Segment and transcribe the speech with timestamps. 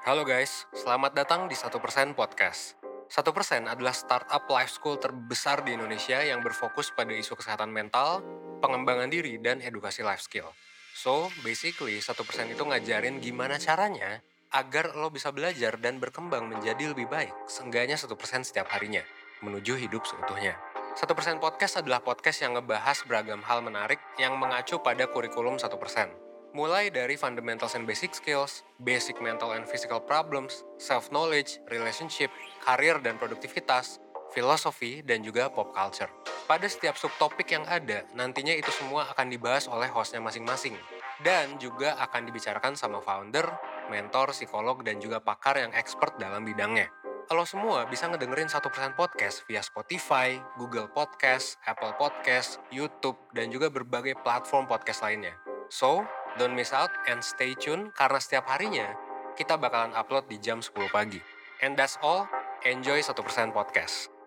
[0.00, 1.76] Halo guys, selamat datang di 1%
[2.16, 2.72] Podcast.
[3.12, 8.24] 1% adalah startup life school terbesar di Indonesia yang berfokus pada isu kesehatan mental,
[8.64, 10.56] pengembangan diri, dan edukasi life skill.
[10.96, 12.16] So, basically 1%
[12.48, 14.24] itu ngajarin gimana caranya
[14.56, 18.08] agar lo bisa belajar dan berkembang menjadi lebih baik, seenggaknya 1%
[18.48, 19.04] setiap harinya,
[19.44, 20.56] menuju hidup seutuhnya.
[20.96, 26.29] 1% Podcast adalah podcast yang ngebahas beragam hal menarik yang mengacu pada kurikulum 1%.
[26.50, 32.26] Mulai dari fundamentals and basic skills, basic mental and physical problems, self-knowledge, relationship,
[32.66, 34.02] karir dan produktivitas,
[34.34, 36.10] filosofi, dan juga pop culture.
[36.50, 40.74] Pada setiap subtopik yang ada, nantinya itu semua akan dibahas oleh hostnya masing-masing.
[41.22, 43.46] Dan juga akan dibicarakan sama founder,
[43.86, 46.90] mentor, psikolog, dan juga pakar yang expert dalam bidangnya.
[47.30, 53.70] Kalau semua bisa ngedengerin 1% podcast via Spotify, Google Podcast, Apple Podcast, YouTube, dan juga
[53.70, 55.38] berbagai platform podcast lainnya.
[55.70, 56.02] So,
[56.36, 58.92] don't miss out and stay tune karena setiap harinya
[59.34, 61.20] kita bakalan upload di jam 10 pagi.
[61.64, 62.28] And that's all,
[62.68, 63.16] enjoy 1%
[63.56, 64.19] podcast.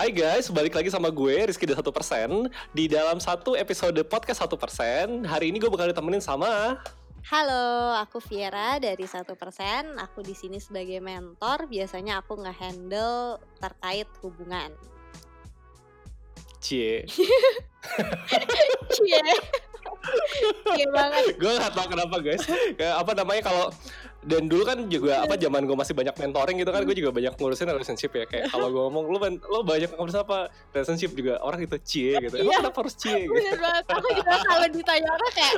[0.00, 1.84] Hai guys, balik lagi sama gue Rizky dari 1%
[2.72, 6.80] Di dalam satu episode podcast 1% Hari ini gue bakal ditemenin sama
[7.28, 10.00] Halo, aku Viera dari satu persen.
[10.00, 11.68] Aku di sini sebagai mentor.
[11.68, 14.72] Biasanya aku nge-handle terkait hubungan.
[16.64, 17.04] Cie
[18.96, 19.20] Cie,
[20.64, 21.36] cie banget.
[21.36, 22.48] Gue gak tau kenapa guys
[22.80, 23.68] Apa namanya kalau
[24.20, 27.32] dan dulu kan juga apa zaman gue masih banyak mentoring gitu kan gue juga banyak
[27.34, 30.38] ngurusin relationship ya kayak kalau gue ngomong lu ben- lo banyak ngurusin apa
[30.70, 32.60] relationship juga orang itu cie gitu Iya.
[32.60, 33.84] kenapa harus cie gitu Bener banget.
[33.88, 35.54] Aku juga kalau ditanya orang kayak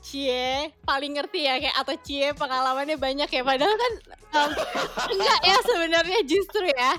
[0.00, 0.48] cie
[0.82, 3.42] paling ngerti ya kayak atau cie pengalamannya banyak ya.
[3.42, 3.92] Padahal kan
[4.32, 4.50] um,
[5.12, 6.92] enggak ya sebenarnya justru ya.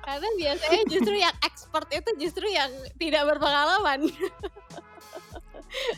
[0.00, 4.06] Karena biasanya justru yang expert itu justru yang tidak berpengalaman.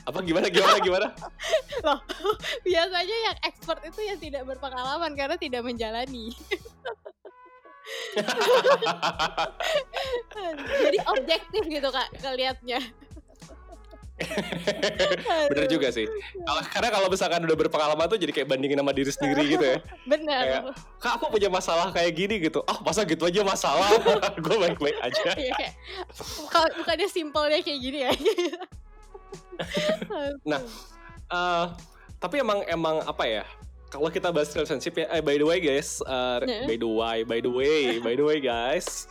[0.05, 1.09] apa gimana gimana gimana
[1.87, 1.99] Loh,
[2.67, 6.31] biasanya yang expert itu yang tidak berpengalaman karena tidak menjalani.
[10.87, 12.81] Jadi objektif gitu kak ngelihatnya.
[15.51, 16.07] bener juga sih
[16.47, 19.79] kalau karena kalau misalkan udah berpengalaman tuh jadi kayak bandingin sama diri sendiri gitu ya
[20.07, 20.45] Bener.
[20.47, 20.63] Kayak,
[21.03, 23.91] kak aku punya masalah kayak gini gitu ah masa gitu aja masalah
[24.39, 25.75] gue baik-baik aja Iya
[26.39, 28.13] bukan bukannya simpelnya kayak gini ya.
[30.45, 30.61] Nah,
[31.33, 31.67] Eh,
[32.21, 33.45] tapi emang emang apa ya
[33.89, 36.65] kalau kita bahas relationship ya, eh by the way guys, eh, Nah.
[36.65, 39.05] by the way, by the way, by the way guys,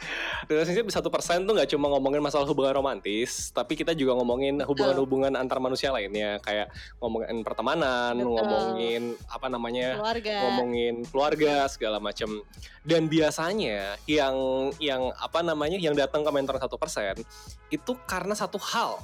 [0.49, 5.37] relationship satu persen tuh nggak cuma ngomongin masalah hubungan romantis, tapi kita juga ngomongin hubungan-hubungan
[5.37, 8.33] antar manusia lainnya, kayak ngomongin pertemanan, Betul.
[8.33, 10.35] ngomongin apa namanya, Keluarga.
[10.49, 12.41] ngomongin keluarga segala macam
[12.81, 14.33] dan biasanya yang
[14.81, 17.21] yang apa namanya yang datang ke mentor satu persen
[17.69, 18.97] itu karena satu hal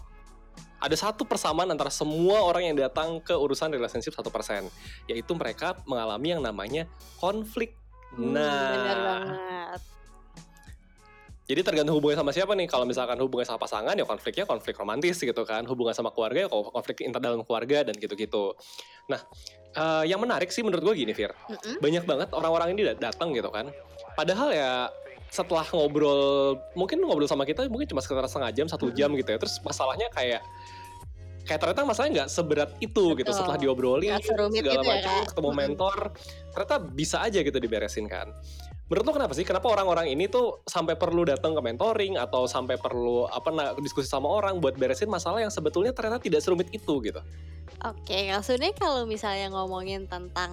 [0.77, 4.69] ada satu persamaan antara semua orang yang datang ke urusan relationship satu persen
[5.05, 6.85] yaitu mereka mengalami yang namanya
[7.17, 7.73] konflik
[8.07, 9.81] Hmm, nah banget.
[11.43, 15.19] jadi tergantung hubungannya sama siapa nih kalau misalkan hubungannya sama pasangan ya konfliknya konflik romantis
[15.19, 18.55] gitu kan hubungan sama keluarga ya konflik inter dalam keluarga dan gitu-gitu
[19.07, 19.19] nah
[19.71, 21.83] eh, yang menarik sih menurut gue gini Fir Mm-mm.
[21.83, 23.75] banyak banget orang-orang ini dat- datang gitu kan.
[24.15, 24.71] Padahal ya
[25.29, 29.37] setelah ngobrol, mungkin ngobrol sama kita mungkin cuma sekitar setengah jam, satu jam gitu ya.
[29.37, 30.41] Terus masalahnya kayak
[31.47, 33.39] kayak ternyata masalahnya nggak seberat itu gitu Betul.
[33.39, 35.25] setelah diobrolin segala gitu ya, macam Kak.
[35.31, 35.97] ketemu mentor
[36.51, 38.35] ternyata bisa aja gitu diberesin kan
[38.91, 42.75] menurut lo kenapa sih kenapa orang-orang ini tuh sampai perlu datang ke mentoring atau sampai
[42.75, 46.99] perlu apa nah, diskusi sama orang buat beresin masalah yang sebetulnya ternyata tidak serumit itu
[46.99, 47.23] gitu
[47.85, 50.49] Oke, maksudnya kalau misalnya ngomongin tentang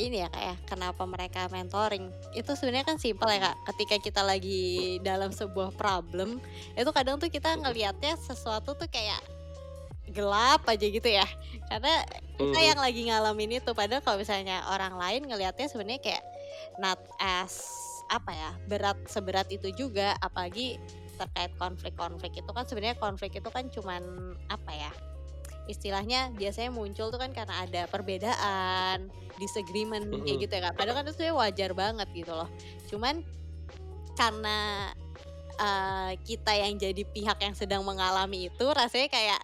[0.00, 2.08] ini ya kayak kenapa mereka mentoring.
[2.32, 3.56] Itu sebenarnya kan simpel ya kak.
[3.74, 6.40] Ketika kita lagi dalam sebuah problem
[6.74, 9.20] itu kadang tuh kita ngelihatnya sesuatu tuh kayak
[10.10, 11.26] gelap aja gitu ya.
[11.68, 12.02] Karena
[12.40, 12.68] kita Hmm.
[12.72, 13.70] yang lagi ngalamin itu.
[13.76, 16.24] Padahal kalau misalnya orang lain ngelihatnya sebenarnya kayak
[16.80, 17.62] not as
[18.10, 20.16] apa ya berat seberat itu juga.
[20.18, 20.80] Apalagi
[21.20, 24.92] terkait konflik-konflik itu kan sebenarnya konflik itu kan cuman apa ya
[25.70, 29.08] istilahnya biasanya muncul tuh kan karena ada perbedaan
[29.40, 30.42] disagreement kayak Mm-mm.
[30.44, 30.74] gitu ya kak.
[30.76, 32.48] Padahal kan itu sebenarnya wajar banget gitu loh.
[32.90, 33.24] Cuman
[34.18, 34.58] karena
[35.56, 39.42] eh, kita yang jadi pihak yang sedang mengalami itu rasanya kayak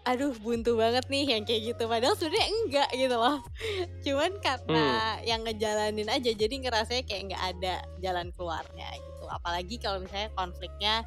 [0.00, 1.84] aduh buntu banget nih yang kayak gitu.
[1.84, 3.38] Padahal sebenarnya enggak gitu loh.
[4.06, 4.86] Cuman karena
[5.28, 9.24] yang ngejalanin aja jadi ngerasanya kayak nggak ada jalan keluarnya gitu.
[9.28, 11.04] Apalagi kalau misalnya konfliknya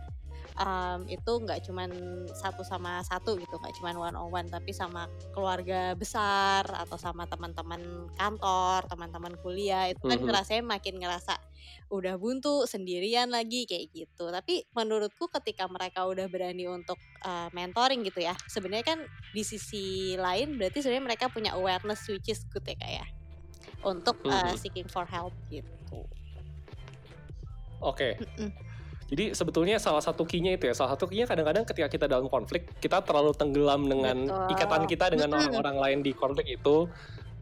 [0.60, 1.90] um, itu nggak cuman
[2.34, 7.26] satu sama satu gitu nggak cuman one on one tapi sama keluarga besar atau sama
[7.30, 11.38] teman-teman kantor teman-teman kuliah itu kan ngerasanya makin ngerasa
[11.94, 14.28] udah buntu sendirian lagi kayak gitu.
[14.34, 19.00] Tapi menurutku ketika mereka udah berani untuk uh, mentoring gitu ya sebenarnya kan
[19.32, 23.08] di sisi lain berarti sebenarnya mereka punya awareness which is good ya kayak
[23.84, 26.08] untuk uh, seeking for help gitu.
[27.84, 28.16] Oke.
[28.16, 28.73] Mm-mm.
[29.12, 32.72] Jadi sebetulnya salah satu key-nya itu ya, salah satu key-nya kadang-kadang ketika kita dalam konflik,
[32.80, 34.54] kita terlalu tenggelam dengan Betul.
[34.58, 36.88] ikatan kita dengan orang-orang lain di konflik itu.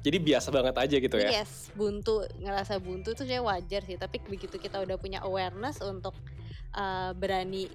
[0.01, 1.29] Jadi biasa banget aja gitu ya.
[1.29, 4.01] Yes, buntu ngerasa buntu itu saya wajar sih.
[4.01, 6.17] Tapi begitu kita udah punya awareness untuk
[6.73, 7.69] uh, berani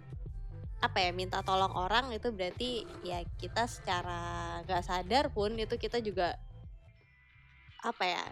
[0.76, 6.04] apa ya minta tolong orang itu berarti ya kita secara nggak sadar pun itu kita
[6.04, 6.36] juga
[7.80, 8.24] apa ya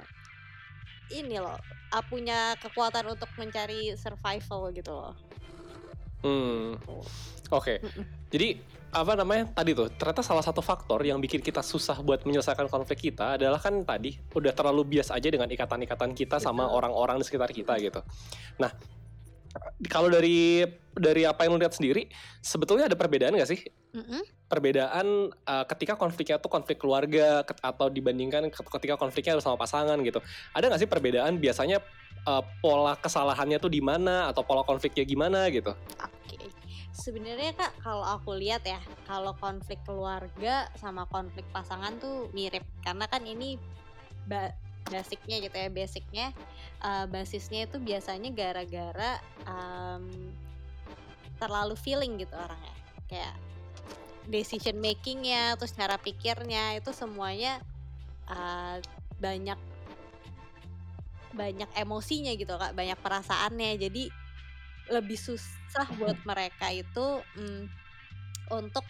[1.08, 1.56] ini loh
[1.94, 5.14] uh, punya kekuatan untuk mencari survival gitu loh.
[6.24, 6.80] Hmm.
[7.52, 7.84] Oke.
[7.84, 8.04] Mm-mm.
[8.32, 8.48] Jadi
[8.94, 13.10] apa namanya tadi tuh ternyata salah satu faktor yang bikin kita susah buat menyelesaikan konflik
[13.10, 17.50] kita adalah kan tadi udah terlalu bias aja dengan ikatan-ikatan kita sama orang-orang di sekitar
[17.50, 18.00] kita gitu.
[18.62, 18.70] Nah
[19.86, 22.10] kalau dari dari apa yang lu lihat sendiri
[22.42, 23.60] sebetulnya ada perbedaan nggak sih
[23.94, 24.22] Mm-mm.
[24.50, 29.98] perbedaan uh, ketika konfliknya tuh konflik keluarga ket- atau dibandingkan ket- ketika konfliknya sama pasangan
[30.02, 30.18] gitu
[30.54, 31.78] ada nggak sih perbedaan biasanya
[32.26, 35.74] uh, pola kesalahannya tuh di mana atau pola konfliknya gimana gitu
[36.94, 38.78] sebenarnya kak kalau aku lihat ya,
[39.10, 42.62] kalau konflik keluarga sama konflik pasangan tuh mirip.
[42.86, 43.58] Karena kan ini
[44.24, 44.54] ba
[44.84, 46.26] basicnya gitu ya, basicnya
[46.84, 49.18] uh, basisnya itu biasanya gara-gara
[49.48, 50.06] um,
[51.40, 52.76] terlalu feeling gitu orangnya,
[53.08, 53.34] kayak
[54.28, 57.64] decision makingnya, terus cara pikirnya itu semuanya
[58.28, 58.76] uh,
[59.18, 59.56] banyak
[61.32, 64.12] banyak emosinya gitu kak, banyak perasaannya, jadi
[64.92, 65.16] lebih
[65.74, 67.66] susah buat mereka itu mm,
[68.54, 68.86] untuk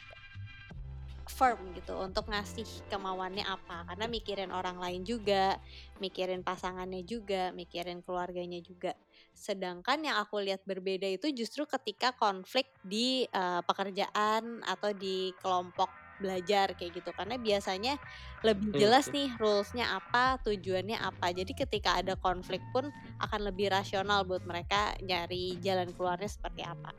[1.24, 3.88] firm gitu untuk ngasih kemauannya apa.
[3.88, 5.56] Karena mikirin orang lain juga
[5.96, 8.92] mikirin pasangannya juga mikirin keluarganya juga.
[9.32, 16.03] Sedangkan yang aku lihat berbeda itu justru ketika konflik di eh, pekerjaan atau di kelompok
[16.24, 18.00] belajar kayak gitu karena biasanya
[18.40, 22.88] lebih jelas nih rulesnya apa tujuannya apa jadi ketika ada konflik pun
[23.20, 26.96] akan lebih rasional buat mereka nyari jalan keluarnya seperti apa.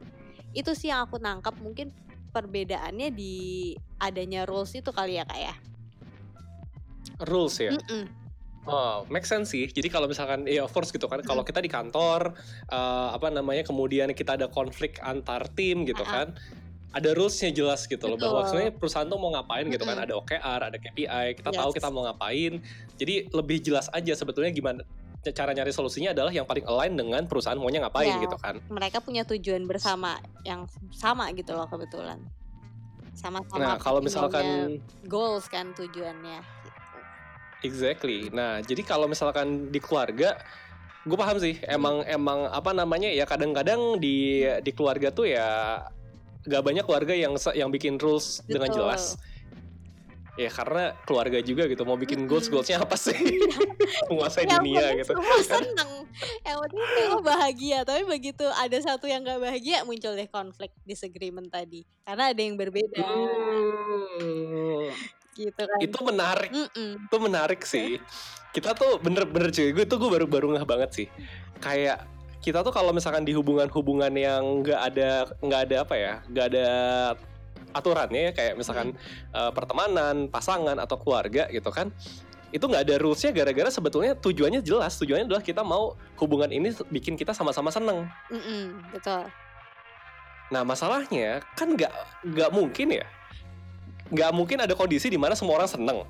[0.54, 1.90] Itu sih yang aku nangkap mungkin
[2.30, 5.56] perbedaannya di adanya rules itu kali ya kak ya.
[7.24, 8.26] rules ya Mm-mm.
[8.66, 9.70] Oh, make sense sih.
[9.70, 12.34] Jadi kalau misalkan ya of course gitu kan, kalau kita di kantor
[12.74, 16.34] eh, apa namanya kemudian kita ada konflik antar tim gitu kan,
[16.96, 20.72] ada rulesnya jelas gitu loh bahwa sebenarnya perusahaan tuh mau ngapain gitu kan, ada OKR,
[20.72, 21.76] ada KPI, kita tahu Yes.
[21.76, 22.64] kita mau ngapain.
[22.96, 24.80] Jadi lebih jelas aja sebetulnya gimana
[25.26, 28.24] cara nyari solusinya adalah yang paling align dengan perusahaan maunya ngapain Ya.
[28.24, 28.64] gitu kan.
[28.72, 32.22] Mereka punya tujuan bersama yang sama gitu loh kebetulan.
[33.12, 36.40] Sama-sama Nah, kalau misalkan goals kan tujuannya.
[36.40, 36.70] Gitu.
[37.66, 38.30] Exactly.
[38.30, 40.38] Nah, jadi kalau misalkan di keluarga,
[41.04, 41.58] gue paham sih.
[41.66, 45.82] Emang emang apa namanya ya kadang-kadang di di keluarga tuh ya
[46.46, 48.80] gak banyak keluarga yang yang bikin rules dengan Betul.
[48.86, 49.04] jelas.
[50.36, 53.16] Ya karena keluarga juga gitu mau bikin goals goalsnya apa sih?
[54.12, 55.16] Menguasai yang dunia gitu.
[55.16, 55.92] semua seneng
[56.48, 61.52] yang penting semua bahagia tapi begitu ada satu yang gak bahagia muncul deh konflik disagreement
[61.52, 63.04] tadi karena ada yang berbeda
[64.16, 64.88] Hmm,
[65.36, 66.52] gitu kan itu menarik.
[66.52, 66.92] Mm-mm.
[67.12, 68.00] Itu menarik sih.
[68.56, 71.08] Kita tuh bener-bener cuy, gue tuh gue baru baru ngeh banget sih.
[71.60, 72.08] Kayak
[72.46, 75.10] kita tuh kalau misalkan di hubungan-hubungan yang nggak ada
[75.42, 76.68] nggak ada apa ya, nggak ada
[77.74, 78.94] aturannya ya kayak misalkan
[79.34, 81.90] eh, pertemanan, pasangan atau keluarga gitu kan.
[82.54, 85.02] Itu nggak ada rulesnya gara-gara sebetulnya tujuannya jelas.
[85.02, 88.06] Tujuannya adalah kita mau hubungan ini bikin kita sama-sama seneng.
[88.30, 89.26] Mm-mm, betul
[90.54, 91.90] Nah masalahnya kan nggak
[92.22, 93.06] nggak mungkin ya,
[94.14, 96.06] nggak mungkin ada kondisi di mana semua orang seneng.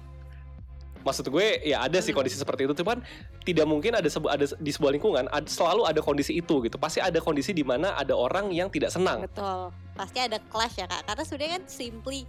[1.05, 2.17] Maksud gue ya ada sih Hmm.
[2.17, 2.97] kondisi seperti itu, cuman
[3.39, 6.75] tidak mungkin ada sebu- ada di sebuah lingkungan ad- selalu ada kondisi itu gitu.
[6.75, 9.21] Pasti ada kondisi di mana ada orang yang tidak senang.
[9.21, 12.19] betul pasti ada clash ya kak karena sebenarnya kan simply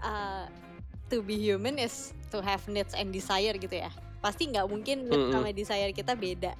[0.00, 0.46] uh,
[1.06, 5.18] to be human is to have needs and desire gitu ya pasti nggak mungkin needs
[5.24, 5.34] Mm-mm.
[5.34, 6.54] sama desire kita beda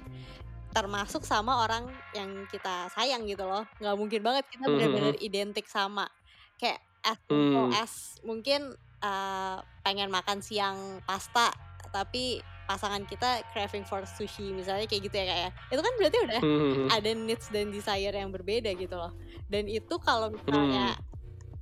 [0.69, 6.11] termasuk sama orang yang kita sayang gitu loh nggak mungkin banget kita benar-benar identik sama
[6.55, 7.71] kayak as Hmm.
[7.73, 11.51] as mungkin uh, pengen makan siang pasta
[11.89, 12.37] tapi
[12.69, 16.85] pasangan kita craving for sushi misalnya kayak gitu ya kayak itu kan berarti udah Hmm.
[16.93, 19.09] ada needs dan desire yang berbeda gitu loh
[19.49, 21.05] dan itu kalau misalnya Hmm.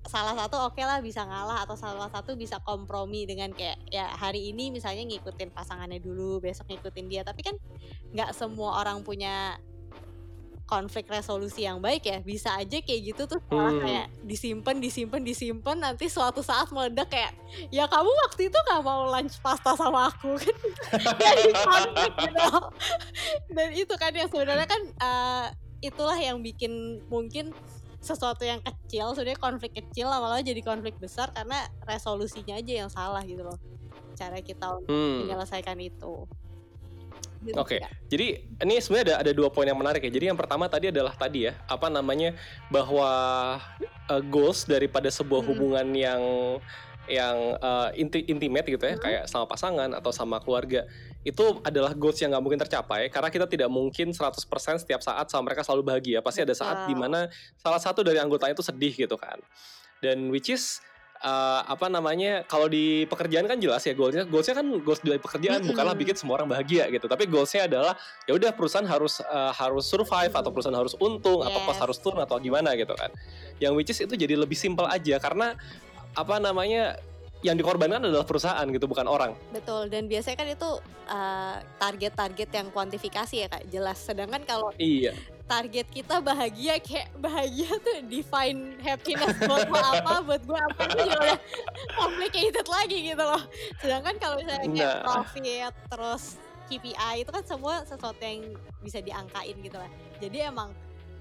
[0.03, 4.51] salah satu oke lah bisa ngalah atau salah satu bisa kompromi dengan kayak ya hari
[4.51, 7.55] ini misalnya ngikutin pasangannya dulu besok ngikutin dia tapi kan
[8.11, 9.55] nggak semua orang punya
[10.67, 13.81] konflik resolusi yang baik ya bisa aja kayak gitu tuh malah Hmm.
[13.81, 17.31] kayak disimpan disimpan disimpan nanti suatu saat meledak kayak
[17.71, 20.55] ya kamu waktu itu gak mau lunch pasta sama aku kan
[21.15, 22.47] jadi konflik gitu
[23.55, 25.45] dan itu kan yang sebenarnya kan eh,
[25.79, 27.55] itulah yang bikin mungkin
[27.97, 33.23] sesuatu yang kecil sebenarnya konflik kecil lama-lama jadi konflik besar karena resolusinya aja yang salah
[33.23, 33.57] gitu loh
[34.13, 35.23] cara kita untuk Hmm.
[35.23, 36.25] menyelesaikan itu
[37.55, 37.77] Oke.
[37.77, 37.91] sih, Kak.
[38.11, 38.27] Jadi
[38.67, 40.11] ini sebenarnya ada ada dua poin yang menarik ya.
[40.11, 42.35] Jadi yang pertama tadi adalah tadi ya, apa namanya
[42.67, 43.09] bahwa
[44.09, 45.49] uh, goals daripada sebuah Hmm.
[45.53, 46.21] hubungan yang
[47.07, 49.03] yang uh, inti, intimate gitu ya, Hmm.
[49.03, 50.83] kayak sama pasangan atau sama keluarga,
[51.23, 55.47] itu adalah goals yang nggak mungkin tercapai karena kita tidak mungkin 100% setiap saat sama
[55.47, 56.19] mereka selalu bahagia.
[56.19, 56.89] Pasti ada saat Betul.
[56.91, 57.19] di mana
[57.55, 59.39] salah satu dari anggotanya itu sedih gitu kan.
[60.03, 60.83] Dan which is
[61.23, 65.61] uh, apa namanya kalau di pekerjaan kan jelas ya goalsnya goalsnya kan goals dari pekerjaan
[65.63, 65.71] Mm-mm.
[65.73, 67.93] bukanlah bikin semua orang bahagia gitu tapi goalsnya adalah
[68.25, 71.83] ya udah perusahaan harus uh, harus survive atau perusahaan harus untung atau cost Yes.
[71.85, 73.13] harus turun atau gimana gitu kan
[73.61, 75.53] yang which is itu jadi lebih simpel aja karena
[76.17, 76.97] apa namanya
[77.45, 80.69] yang dikorbankan adalah perusahaan gitu bukan orang Betul, dan biasanya kan itu
[81.05, 84.01] uh, target-target yang kuantifikasi ya kak, jelas.
[84.01, 85.13] Sedangkan kalau iya
[85.47, 90.95] target kita bahagia, kayak bahagia tuh define happiness buat lo apa, buat gue apa itu
[91.07, 91.39] juga udah
[91.95, 93.43] complicated lagi gitu loh.
[93.79, 95.03] Sedangkan kalau misalnya kayak Nah.
[95.07, 96.23] profit, terus
[96.67, 98.43] KPI itu kan semua sesuatu yang
[98.83, 99.87] bisa diangkain gitu lah.
[100.19, 100.75] Jadi emang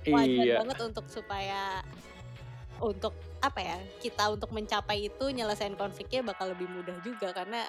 [0.06, 1.83] wajar iya banget untuk supaya
[2.78, 7.64] untuk apa ya kita untuk mencapai itu nyelesain konfliknya bakal lebih mudah juga karena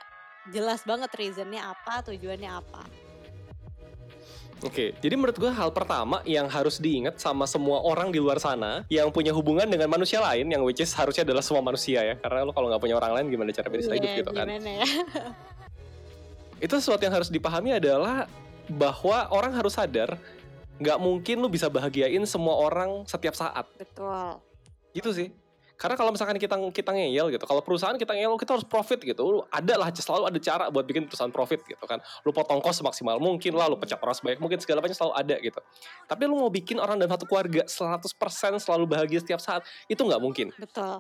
[0.52, 2.84] jelas banget reasonnya apa tujuannya apa
[4.68, 8.84] Oke, jadi menurut gue hal pertama yang harus diingat sama semua orang di luar sana
[8.92, 12.44] yang punya hubungan dengan manusia lain, yang which is harusnya adalah semua manusia ya, karena
[12.44, 14.46] lo kalau nggak punya orang lain gimana cara bisa hidup Iya, gitu kan?
[14.52, 14.84] ya
[16.68, 18.28] Itu sesuatu yang harus dipahami adalah
[18.68, 20.20] bahwa orang harus sadar
[20.84, 24.44] nggak mungkin lu bisa bahagiain semua orang setiap saat, betul
[24.92, 25.32] gitu sih.
[25.78, 29.22] Karena kalau misalkan kita kita ngeyel gitu, kalau perusahaan kita ngeyel kita harus profit gitu,
[29.22, 32.02] lu ada lah selalu ada cara buat bikin perusahaan profit gitu kan.
[32.26, 35.36] Lu potong kos semaksimal mungkin lah, lu pecat orang sebanyak mungkin segala macam selalu ada
[35.38, 35.60] gitu.
[36.10, 40.18] Tapi lu mau bikin orang dalam satu keluarga 100% selalu bahagia setiap saat, itu nggak
[40.18, 40.50] mungkin.
[40.58, 40.98] betul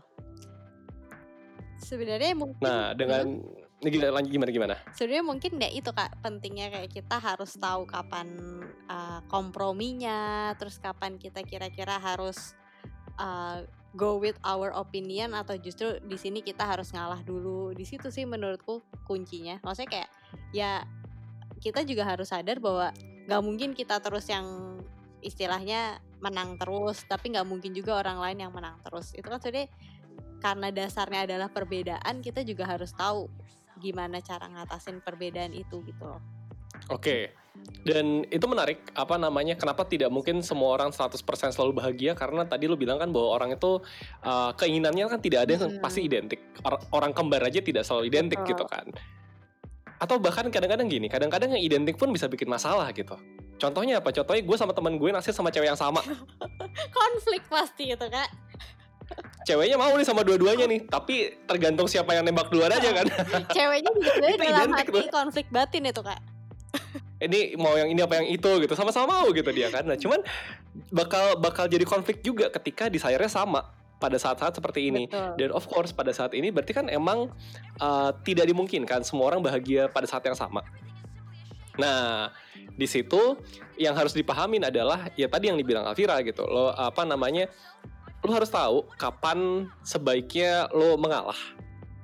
[1.77, 3.25] sebenarnya mungkin Nah, dengan
[3.77, 4.75] ini gila- lanjut gimana gimana?
[4.91, 8.27] sebenarnya mungkin ya itu kak pentingnya kayak kita harus tahu kapan
[8.89, 12.57] uh, komprominya terus kapan kita kira-kira harus
[13.21, 13.61] uh,
[13.97, 18.29] go with our opinion atau justru di sini kita harus ngalah dulu di situ sih
[18.29, 20.09] menurutku kuncinya maksudnya kayak
[20.53, 20.71] ya
[21.57, 22.93] kita juga harus sadar bahwa
[23.25, 24.77] nggak mungkin kita terus yang
[25.25, 29.67] istilahnya menang terus tapi nggak mungkin juga orang lain yang menang terus itu kan sebenarnya
[30.37, 33.25] karena dasarnya adalah perbedaan kita juga harus tahu
[33.81, 36.21] gimana cara ngatasin perbedaan itu gitu loh.
[36.89, 37.33] Oke.
[37.87, 41.23] Dan itu menarik, apa namanya, kenapa tidak mungkin semua orang 100%
[41.55, 43.79] selalu bahagia karena tadi lu bilang kan bahwa orang itu
[44.27, 45.79] uh, keinginannya kan tidak ada yang Hmm.
[45.79, 46.43] pasti identik.
[46.67, 48.51] Or- orang kembar aja tidak selalu identik Betul.
[48.59, 48.91] gitu kan.
[50.03, 53.15] Atau bahkan kadang-kadang gini, kadang-kadang yang identik pun bisa bikin masalah gitu.
[53.55, 54.11] Contohnya apa?
[54.11, 56.03] Contohnya gue sama teman gue naksir sama cewek yang sama.
[56.99, 58.29] Konflik pasti itu kak.
[59.47, 63.07] Ceweknya mau nih sama dua-duanya nih, tapi tergantung siapa yang nembak duluan aja kan.
[63.55, 65.07] Ceweknya juga dalam hati tuh.
[65.07, 66.19] konflik batin itu kak.
[67.25, 69.85] Ini mau yang ini apa yang itu gitu sama-sama mau gitu dia kan.
[69.85, 70.21] Nah cuman
[70.93, 75.09] bakal bakal jadi konflik juga ketika desire-nya sama pada saat-saat seperti ini.
[75.09, 75.33] Betul.
[75.37, 77.33] dan of course pada saat ini berarti kan emang
[77.81, 80.61] uh, tidak dimungkinkan semua orang bahagia pada saat yang sama.
[81.81, 82.29] Nah
[82.77, 83.37] di situ
[83.81, 87.49] yang harus dipahamin adalah ya tadi yang dibilang Alvira gitu lo apa namanya
[88.21, 91.37] lo harus tahu kapan sebaiknya lo mengalah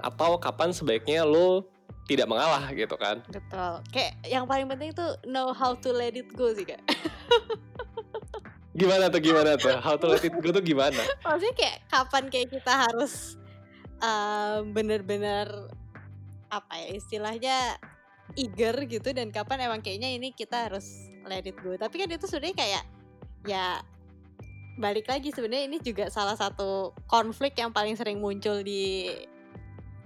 [0.02, 1.70] atau kapan sebaiknya lo
[2.04, 3.80] tidak mengalah gitu kan Betul.
[3.96, 6.84] Kayak yang paling penting itu know how to let it go sih kak.
[8.74, 9.78] Gimana tuh gimana tuh?
[9.78, 10.98] How to let it go tuh gimana?
[11.26, 13.38] Maksudnya kayak kapan kayak kita harus
[14.02, 15.48] eh, bener-bener
[16.50, 17.58] apa ya istilahnya
[18.34, 21.78] eager gitu dan kapan emang kayaknya ini kita harus let it go.
[21.78, 22.84] Tapi kan itu sebenarnya kayak
[23.46, 23.66] ya
[24.82, 29.14] balik lagi sebenarnya ini juga salah satu konflik yang paling sering muncul di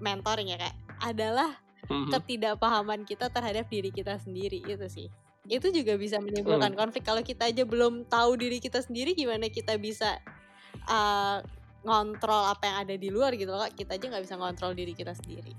[0.04, 1.56] mentoring ya kak adalah
[1.88, 2.12] Mhm.
[2.12, 5.08] ketidakpahaman kita terhadap diri kita sendiri itu sih
[5.48, 6.80] itu juga bisa menimbulkan Hmm.
[6.82, 10.20] konflik kalau kita aja belum tahu diri kita sendiri gimana kita bisa
[10.86, 11.40] uh,
[11.82, 15.12] ngontrol apa yang ada di luar gitu loh kita aja nggak bisa ngontrol diri kita
[15.12, 15.56] sendiri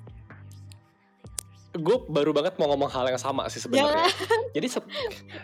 [1.70, 4.08] Gue baru banget mau ngomong hal yang sama sih sebenarnya.
[4.56, 4.88] Jadi se-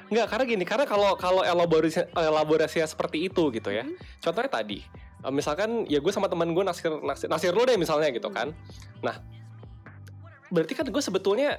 [0.09, 3.85] nggak karena gini, karena kalau kalau elaborasi elaborasinya seperti itu gitu ya.
[3.85, 3.95] Mhm.
[4.19, 4.81] Contohnya tadi,
[5.21, 8.51] eh, misalkan ya gue sama teman gue naksir, naksir naksir lo deh misalnya gitu kan.
[8.99, 9.21] Nah,
[10.49, 11.57] berarti kan gue sebetulnya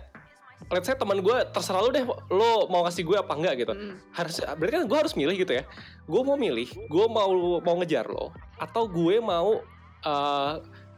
[0.68, 3.96] let's say teman gue terserah lu deh lo mau kasih gue apa enggak gitu Mm.
[4.12, 5.64] harus berarti kan gue harus milih gitu ya
[6.02, 9.60] gue mau milih gue mau mau ngejar lo atau gue mau
[10.02, 10.54] eh,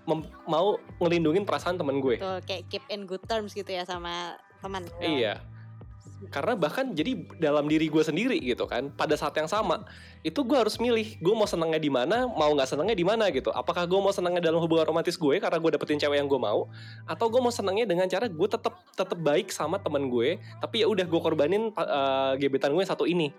[0.05, 0.67] mem- mau
[0.97, 4.85] ngelindungin perasaan teman gue Betul, kayak keep in good terms gitu ya sama teman.
[4.99, 5.41] iya
[6.33, 9.85] karena bahkan jadi dalam diri gue sendiri gitu kan pada saat yang sama
[10.25, 13.53] itu gue harus milih gue mau senangnya di mana mau nggak senangnya di mana gitu.
[13.53, 16.65] Apakah gue mau senangnya dalam hubungan romantis gue karena gue dapetin cewek yang gue mau
[17.05, 20.87] atau gue mau senangnya dengan cara gue tetap tetap baik sama teman gue tapi ya
[20.89, 23.29] udah gue korbanin eh, gebetan gue satu ini.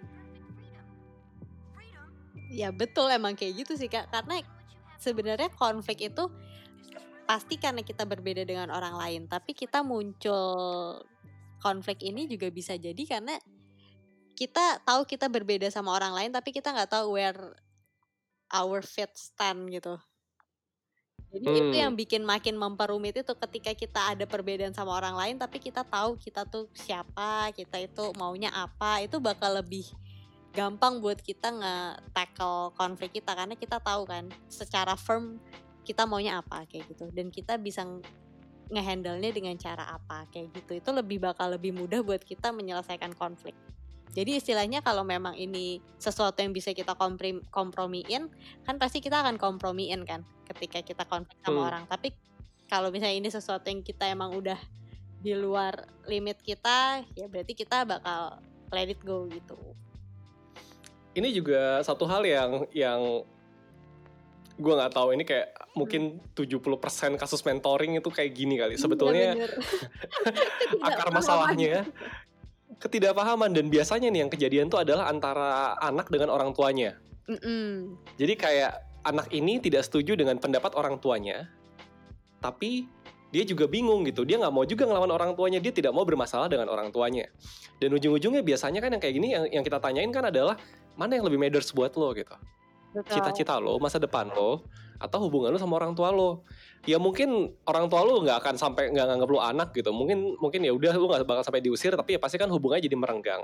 [2.48, 4.08] Ya betul emang kayak gitu sih kak.
[4.08, 4.38] Karena
[5.02, 6.30] sebenarnya konflik itu
[7.28, 10.96] pasti karena kita berbeda dengan orang lain tapi kita muncul
[11.58, 13.36] konflik ini juga bisa jadi karena
[14.38, 17.58] kita tahu kita berbeda sama orang lain tapi kita nggak tahu where
[18.54, 19.98] our feet stand gitu
[21.28, 21.82] jadi itu Hmm.
[21.84, 26.16] yang bikin makin memperumit itu ketika kita ada perbedaan sama orang lain tapi kita tahu
[26.16, 29.84] kita tuh siapa kita itu maunya apa itu bakal lebih
[30.56, 35.36] gampang buat kita nge-tackle konflik kita karena kita tahu kan secara firm
[35.84, 37.84] kita maunya apa kayak gitu dan kita bisa
[38.68, 40.78] ngehandle-nya dengan cara apa kayak gitu.
[40.78, 43.56] Itu lebih bakal lebih mudah buat kita menyelesaikan konflik.
[44.16, 48.32] Jadi istilahnya kalau memang ini sesuatu yang bisa kita komprim- kompromiin
[48.64, 51.68] kan pasti kita akan kompromiin kan ketika kita konflik sama Hmm.
[51.68, 51.84] orang.
[51.86, 52.16] Tapi
[52.68, 54.56] kalau misalnya ini sesuatu yang kita emang udah
[55.18, 55.74] di luar
[56.06, 58.38] limit kita ya berarti kita bakal
[58.72, 59.56] let it go gitu.
[61.16, 63.00] Ini juga satu hal yang yang
[64.58, 68.74] gue nggak tahu ini kayak mungkin 70% kasus mentoring itu kayak gini kali.
[68.74, 70.84] Sebetulnya Bener-bener.
[70.90, 71.86] akar masalahnya
[72.82, 73.54] ketidakpahaman.
[73.54, 76.98] Dan biasanya nih yang kejadian tuh adalah antara anak dengan orang tuanya.
[78.18, 81.48] Jadi kayak anak ini tidak setuju dengan pendapat orang tuanya
[82.38, 82.86] tapi
[83.28, 84.24] dia juga bingung gitu.
[84.24, 85.60] Dia nggak mau juga ngelawan orang tuanya.
[85.60, 87.28] Dia tidak mau bermasalah dengan orang tuanya.
[87.76, 90.56] Dan ujung-ujungnya biasanya kan yang kayak gini yang, yang kita tanyain kan adalah
[90.96, 92.16] mana yang lebih matters buat lo?
[92.16, 92.32] gitu.
[93.06, 94.64] Cita-cita lo, masa depan lo,
[94.98, 96.42] atau hubungan lo sama orang tua lo.
[96.86, 99.90] Ya mungkin orang tua lo nggak akan sampai nggak nganggap lo anak gitu.
[99.92, 102.96] Mungkin mungkin ya udah lo nggak bakal sampai diusir, tapi ya pasti kan hubungannya jadi
[102.96, 103.42] merenggang.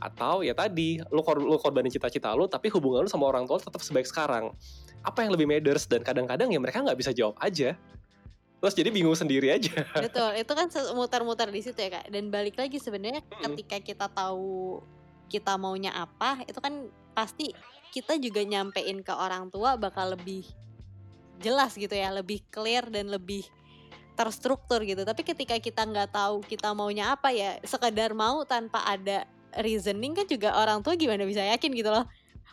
[0.00, 3.58] Atau ya tadi lo kor lo korbanin cita-cita lo, tapi hubungan lo sama orang tua
[3.58, 4.54] lo tetap sebaik sekarang.
[5.04, 7.76] Apa yang lebih matters dan kadang-kadang ya mereka nggak bisa jawab aja.
[8.60, 9.72] Terus jadi bingung sendiri aja.
[9.96, 12.12] Betul, itu kan muter-muter di situ ya kak.
[12.12, 13.56] Dan balik lagi sebenarnya Mm-mm.
[13.56, 14.84] ketika kita tahu
[15.32, 17.50] kita maunya apa, itu kan pasti
[17.90, 20.46] kita juga nyampein ke orang tua bakal lebih
[21.40, 23.42] jelas gitu ya, lebih clear dan lebih
[24.14, 25.02] terstruktur gitu.
[25.02, 29.24] Tapi ketika kita nggak tahu kita maunya apa ya, sekedar mau tanpa ada
[29.58, 32.04] reasoning kan juga orang tua gimana bisa yakin gitu loh.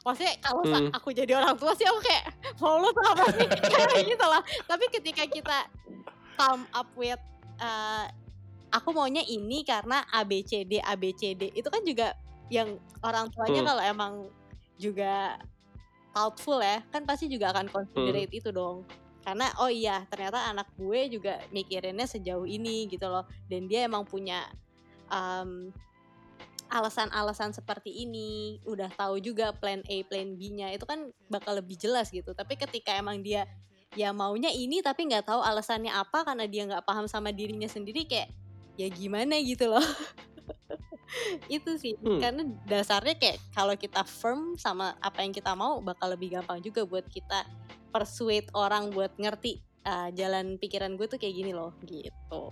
[0.07, 0.87] Maksudnya kalau Hmm.
[0.95, 2.23] aku jadi orang tua sih aku kayak
[2.63, 4.41] mau lu tuh apa sih kayak gitu loh.
[4.65, 5.57] Tapi ketika kita
[6.39, 7.19] come up with
[7.59, 8.07] uh,
[8.71, 12.15] aku maunya ini karena ABCD ABCD itu kan juga
[12.47, 13.67] yang orang tuanya Hmm.
[13.67, 14.13] kalau emang
[14.77, 15.37] juga
[16.13, 18.87] thoughtful ya kan pasti juga akan considerate itu dong.
[19.21, 23.27] Karena oh iya ternyata anak gue juga mikirinnya sejauh ini gitu loh.
[23.45, 24.47] Dan dia emang punya
[25.11, 25.69] um,
[26.67, 30.71] alasan-alasan seperti ini udah tahu juga plan A plan B-nya.
[30.71, 32.31] Itu kan bakal lebih jelas gitu.
[32.31, 33.45] Tapi ketika emang dia
[33.95, 38.03] ya maunya ini tapi nggak tahu alasannya apa karena dia nggak paham sama dirinya sendiri
[38.03, 38.29] kayak
[38.77, 39.81] ya gimana gitu loh
[41.47, 42.19] itu sih Hmm.
[42.19, 46.83] karena dasarnya kayak kalau kita firm sama apa yang kita mau bakal lebih gampang juga
[46.83, 47.47] buat kita
[47.91, 52.51] persuade orang buat ngerti "Ah, jalan pikiran gue tuh kayak gini loh gitu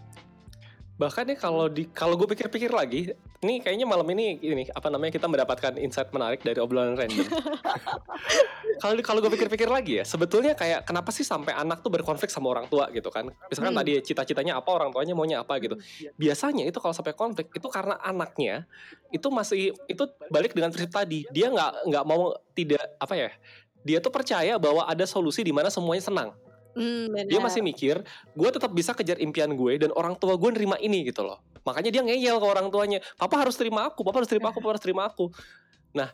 [0.95, 3.11] Bahkan nih kalau di kalau gue pikir-pikir lagi,
[3.43, 7.27] ini kayaknya malam ini ini apa namanya kita mendapatkan insight menarik dari obrolan random.
[8.83, 12.55] kalau kalau gue pikir-pikir lagi ya, sebetulnya kayak kenapa sih sampai anak tuh berkonflik sama
[12.55, 13.27] orang tua gitu kan?
[13.51, 13.81] Misalkan Hmm.
[13.83, 15.75] tadi cita-citanya apa, orang tuanya maunya apa gitu.
[16.15, 18.63] Biasanya itu kalau sampai konflik itu karena anaknya
[19.11, 21.27] itu masih itu balik dengan prinsip tadi.
[21.27, 23.29] Dia nggak nggak mau tidak apa ya?
[23.83, 26.29] Dia tuh percaya bahwa ada solusi di mana semuanya senang.
[26.75, 28.03] Hmm, Dia masih mikir,
[28.35, 31.39] gue tetap bisa kejar impian gue dan orang tua gue nerima ini gitu loh.
[31.63, 34.75] Makanya dia ngeyel ke orang tuanya, papa harus terima aku, papa harus terima aku, papa
[34.75, 35.31] harus terima aku.
[35.95, 36.11] Nah,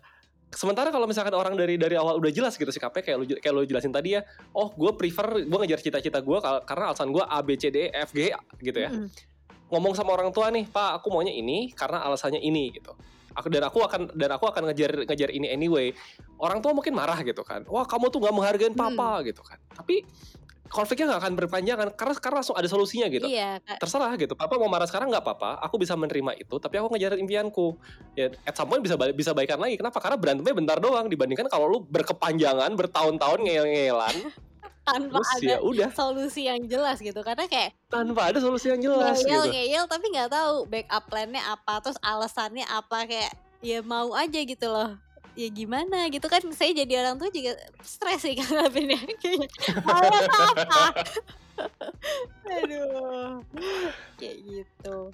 [0.53, 3.65] sementara kalau misalkan orang dari dari awal udah jelas gitu sikapnya kayak lu kayak lu
[3.65, 4.21] jelasin tadi ya,
[4.53, 8.05] oh gue prefer gue ngejar cita-cita gue karena alasan gue A B C D E
[8.05, 8.29] F G
[8.61, 8.93] gitu ya.
[8.93, 9.09] Mm-mm.
[9.71, 12.93] Ngomong sama orang tua nih, pak aku maunya ini karena alasannya ini gitu.
[13.31, 15.95] Aku dan aku akan dan aku akan ngejar ngejar ini anyway.
[16.35, 17.63] Orang tua mungkin marah gitu kan.
[17.71, 19.55] Wah kamu tuh nggak menghargain papa gitu kan.
[19.71, 20.03] Tapi
[20.71, 23.27] konfliknya nggak akan berpanjangan karena karena langsung ada solusinya gitu.
[23.27, 23.83] Iya Kak.
[23.83, 27.19] terserah gitu papa mau marah sekarang nggak apa-apa aku bisa menerima itu tapi aku ngejar
[27.19, 27.75] impianku.
[28.15, 29.75] Ya at some point bisa bisa baikan lagi.
[29.75, 29.99] Kenapa?
[29.99, 34.15] Karena berantemnya bentar doang dibandingkan kalau lu berkepanjangan bertahun-tahun ngeyel-ngeyelan.
[34.81, 35.89] Tanpa terus ada ya udah.
[35.93, 39.53] solusi yang jelas gitu karena kayak tanpa ada solusi yang jelas ngeyel gitu.
[39.53, 43.29] ngeyel tapi nggak tahu backup plan-nya apa terus alasannya apa kayak
[43.61, 44.97] ya mau aja gitu loh
[45.41, 49.49] ya gimana gitu kan saya jadi orang tua juga stres sih kan ngadepinnya kayak
[49.81, 50.83] mau apa
[52.61, 53.41] aduh
[54.17, 55.09] kayak gitu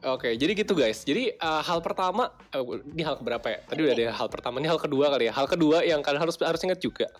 [0.00, 1.04] Oke, jadi gitu guys.
[1.04, 3.60] Jadi uh, hal pertama, eh, ini hal keberapa ya?
[3.68, 5.32] Tadi udah ada hal pertama, ini hal kedua kali ya.
[5.36, 7.12] Hal kedua yang kalian harus harus ingat juga.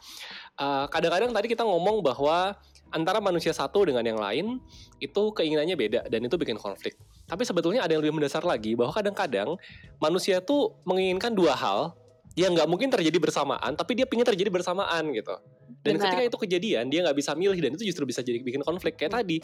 [0.56, 2.56] Uh, Kadang-kadang tadi kita ngomong bahwa
[2.88, 4.64] antara manusia satu dengan yang lain
[4.96, 6.96] itu keinginannya beda dan itu bikin konflik.
[7.28, 9.60] Tapi sebetulnya ada yang lebih mendasar lagi bahwa kadang-kadang
[10.02, 11.92] manusia tuh menginginkan dua hal
[12.38, 15.34] yang nggak mungkin terjadi bersamaan, tapi dia pingin terjadi bersamaan gitu.
[15.80, 16.12] Dan Benar.
[16.12, 19.16] ketika itu kejadian, dia nggak bisa milih dan itu justru bisa jadi bikin konflik kayak
[19.16, 19.40] tadi.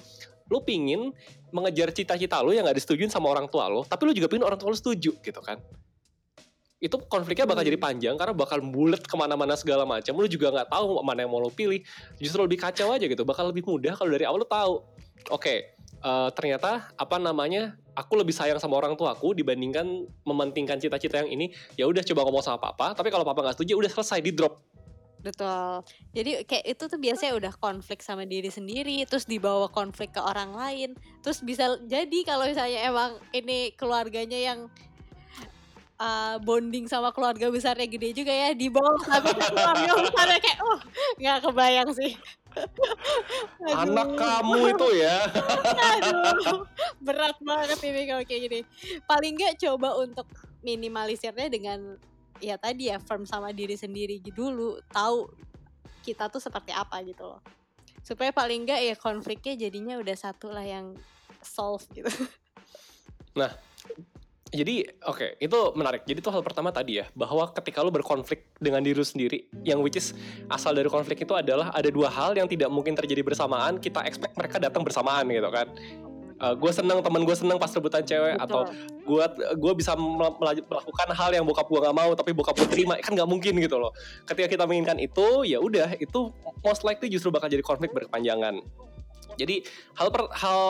[0.53, 1.11] Lu pingin
[1.51, 4.61] mengejar cita-cita lu yang nggak disetujuin sama orang tua lo, tapi lu juga pingin orang
[4.61, 5.59] tua lu setuju gitu kan.
[6.77, 7.71] Itu konfliknya bakal Hmm.
[7.73, 10.13] jadi panjang karena bakal bulet ke mana-mana segala macam.
[10.13, 11.81] Lu juga nggak tahu mana yang mau lu pilih.
[12.21, 13.25] Justru lebih kacau aja gitu.
[13.25, 14.85] Bakal lebih mudah kalau dari awal lu tahu.
[15.33, 17.77] Oke, eh, ternyata apa namanya?
[17.97, 21.49] Aku lebih sayang sama orang tuaku dibandingkan mementingkan cita-cita yang ini.
[21.81, 22.93] Ya udah coba ngomong sama papa.
[22.93, 24.61] Tapi kalau papa nggak setuju, udah selesai di drop.
[25.27, 25.83] Betul.
[26.15, 30.55] Jadi kayak itu tuh biasanya udah konflik sama diri sendiri, terus dibawa konflik ke orang
[30.55, 30.95] lain.
[31.27, 34.71] Terus bisa jadi kalau misalnya emang ini keluarganya yang
[35.99, 39.19] uh, bonding sama keluarga besarnya gede juga ya, dibawa ke
[39.51, 40.79] keluarga besarnya kayak oh
[41.19, 42.13] nggak kebayang sih.
[43.67, 43.83] Aduh.
[43.85, 45.19] Anak kamu itu ya.
[46.01, 46.65] Aduh,
[47.03, 48.61] berat banget ini kalau kayak gini.
[49.05, 50.27] Paling nggak coba untuk
[50.65, 52.01] minimalisirnya dengan
[52.41, 55.31] ya tadi ya firm sama diri sendiri dulu, tahu
[56.05, 57.41] kita tuh seperti apa gitu loh.
[58.07, 60.95] Supaya paling nggak ya konfliknya jadinya udah satu lah yang
[61.43, 62.09] solve gitu.
[64.57, 66.09] Jadi oke itu menarik.
[66.09, 70.01] Jadi itu hal pertama tadi ya bahwa ketika lu berkonflik dengan diri sendiri, yang which
[70.01, 70.17] is
[70.49, 73.77] asal dari konflik itu adalah ada dua hal yang tidak mungkin terjadi bersamaan.
[73.77, 75.69] Kita expect mereka datang bersamaan gitu kan.
[76.37, 78.69] gue seneng temen gue seneng pas rebutan cewek atau
[79.09, 79.25] gue
[79.57, 83.01] gue bisa mel- mela- melakukan hal yang bokap gue nggak mau tapi bokap gue terima
[83.01, 83.89] kan nggak mungkin gitu loh
[84.29, 86.29] ketika kita menginginkan itu ya udah itu
[86.61, 88.61] most likely justru bakal jadi konflik berkepanjangan
[89.35, 89.67] jadi
[89.99, 90.61] hal per- hal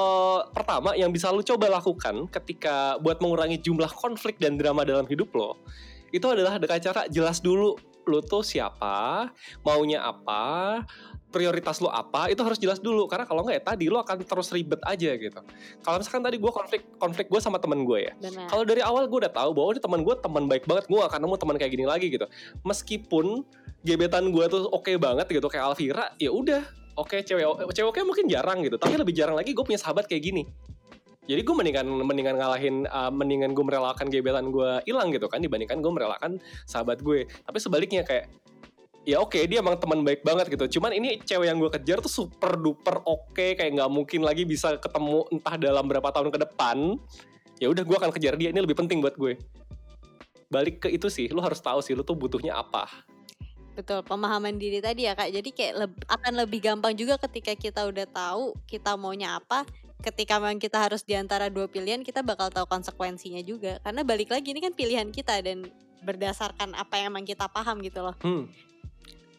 [0.56, 5.28] pertama yang bisa lu coba lakukan ketika buat mengurangi jumlah konflik dan drama dalam hidup
[5.36, 5.60] lo
[6.10, 9.28] itu adalah dengan cara jelas dulu lu tuh siapa
[9.66, 10.80] maunya apa
[11.36, 13.04] prioritas lo apa itu harus jelas dulu.
[13.10, 15.40] Karena kalau nggak ya tadi lo akan terus ribet aja gitu.
[15.84, 18.12] Kalau misalkan tadi gue konflik konflik gue sama temen gue ya
[18.48, 21.18] kalau dari awal gue udah tahu bahwa ini teman gue teman baik banget gue akan
[21.20, 22.26] nemu teman kayak gini lagi gitu.
[22.64, 23.44] Meskipun
[23.84, 28.26] gebetan gue tuh oke banget gitu kayak Alvira ya udah oke cewek cewek oke mungkin
[28.26, 30.44] jarang gitu tapi lebih jarang lagi gue punya sahabat kayak gini.
[31.26, 35.82] Jadi gue mendingan mendingan ngalahin uh, mendingan gue merelakan gebetan gue hilang gitu kan dibandingkan
[35.82, 36.38] gue merelakan
[36.70, 37.26] sahabat gue.
[37.26, 38.30] Tapi sebaliknya kayak
[39.02, 40.78] ya oke dia emang teman baik banget gitu.
[40.78, 44.78] Cuman ini cewek yang gue kejar tuh super duper oke kayak nggak mungkin lagi bisa
[44.78, 46.94] ketemu entah dalam berapa tahun ke depan.
[47.58, 48.54] Ya udah gue akan kejar dia.
[48.54, 49.34] Ini lebih penting buat gue.
[50.46, 52.86] Balik ke itu sih lu harus tahu sih lu tuh butuhnya apa
[53.76, 55.28] Betul, pemahaman diri tadi ya Kak.
[55.28, 59.68] Jadi kayak leb- akan lebih gampang juga ketika kita udah tahu kita maunya apa.
[60.00, 63.76] Ketika memang kita harus di antara dua pilihan, kita bakal tahu konsekuensinya juga.
[63.84, 65.68] Karena balik lagi ini kan pilihan kita dan
[66.00, 68.16] berdasarkan apa yang emang kita paham gitu loh.
[68.24, 68.48] hmm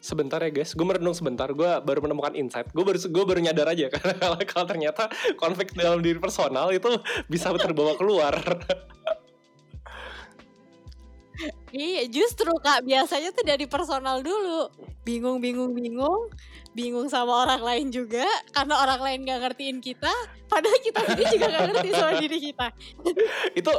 [0.07, 3.67] sebentar ya guys gue merenung sebentar gue baru menemukan insight gue baru gue baru nyadar
[3.75, 4.15] aja karena
[4.49, 8.37] kalau ternyata konflik dalam diri personal itu bisa terbawa keluar
[11.69, 14.71] Iya, justru Kak, biasanya tuh dari personal dulu.
[15.05, 16.31] Bingung, bingung, bingung.
[16.73, 20.13] Bingung sama orang lain juga karena orang lain gak ngertiin kita,
[20.45, 22.67] padahal kita sendiri juga gak ngerti sama diri kita.
[23.59, 23.73] itu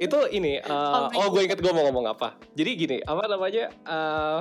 [0.00, 3.68] itu ini uh, Konflik oh gue inget gue mau ngomong apa jadi gini apa namanya
[3.84, 4.40] uh,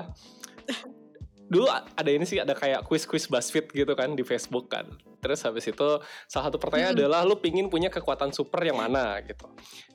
[1.47, 4.87] dulu ada ini sih ada kayak quiz-quiz BuzzFeed gitu kan di Facebook kan
[5.19, 7.03] terus habis itu salah satu pertanyaan Hmm.
[7.03, 9.47] adalah lu pingin punya kekuatan super yang mana gitu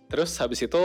[0.09, 0.85] terus habis itu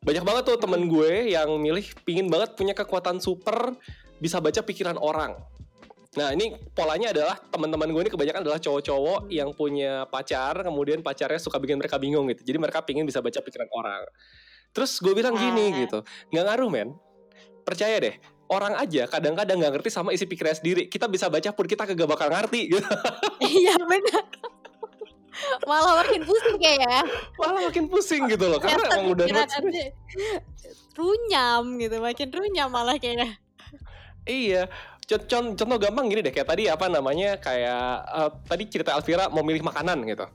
[0.00, 3.76] banyak banget tuh temen gue yang milih pingin banget punya kekuatan super
[4.16, 5.36] bisa baca pikiran orang
[6.10, 11.38] Nah ini polanya adalah teman-teman gue ini kebanyakan adalah cowok-cowok yang punya pacar, kemudian pacarnya
[11.38, 12.42] suka bikin mereka bingung gitu.
[12.42, 14.02] Jadi mereka pingin bisa baca pikiran orang.
[14.74, 15.76] Terus gue bilang gini Ah.
[15.86, 15.98] gitu,
[16.34, 16.88] nggak ngaruh men.
[17.62, 18.18] Percaya deh,
[18.50, 20.82] orang aja kadang-kadang nggak ngerti sama isi pikirannya sendiri.
[20.90, 22.82] Kita bisa baca pun kita kagak bakal ngerti gitu.
[23.46, 24.26] Iya benar.
[25.64, 27.04] Malah makin pusing kayaknya.
[27.38, 29.26] Malah makin pusing gitu loh, karena emang udah
[30.96, 33.38] runyam gitu, makin runyam malah kayaknya.
[34.28, 34.68] Iya,
[35.10, 39.26] Con- con- contoh gampang gini deh, kayak tadi apa namanya, kayak eh, tadi cerita Alvira
[39.26, 40.26] mau milih makanan gitu.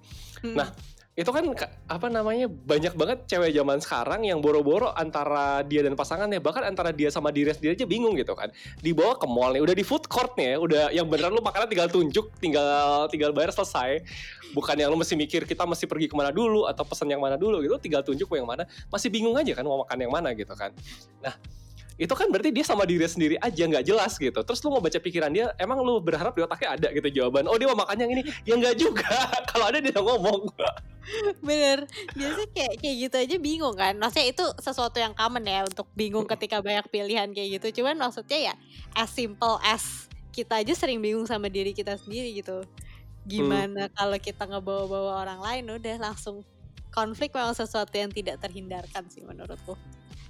[0.43, 0.55] Hmm.
[0.59, 0.67] Nah,
[1.15, 5.95] itu kan ka- apa namanya banyak banget cewek zaman sekarang yang boro-boro antara dia dan
[5.95, 8.51] pasangannya bahkan antara dia sama diri sendiri aja bingung gitu kan.
[8.83, 11.71] Dibawa ke mall nih udah di food court nih ya, udah yang beneran lu makanan
[11.71, 14.03] tinggal tunjuk tinggal tinggal bayar selesai.
[14.51, 17.39] Bukan yang lu mesti mikir kita mesti pergi ke mana dulu atau pesan yang mana
[17.39, 18.67] dulu gitu tinggal tunjuk yang mana.
[18.91, 20.75] Masih bingung aja kan mau makan yang mana gitu kan.
[21.23, 21.31] Nah
[21.95, 24.99] itu kan berarti dia sama diri sendiri aja nggak jelas gitu terus lu mau baca
[24.99, 28.11] pikiran dia emang lu berharap di otaknya ada gitu jawaban oh dia mau makan yang
[28.19, 29.15] ini ya nggak juga
[29.51, 30.51] kalau ada dia ngomong
[31.37, 31.85] Bener,
[32.17, 33.93] biasanya kayak kayak gitu aja bingung kan.
[33.93, 37.81] Maksudnya itu sesuatu yang common ya untuk bingung ketika banyak pilihan kayak gitu.
[37.81, 38.53] Cuman maksudnya ya
[38.97, 42.65] as simple as kita aja sering bingung sama diri kita sendiri gitu.
[43.21, 46.41] Gimana kalau kita ngebawa-bawa orang lain udah langsung
[46.89, 49.77] konflik memang sesuatu yang tidak terhindarkan sih menurutku.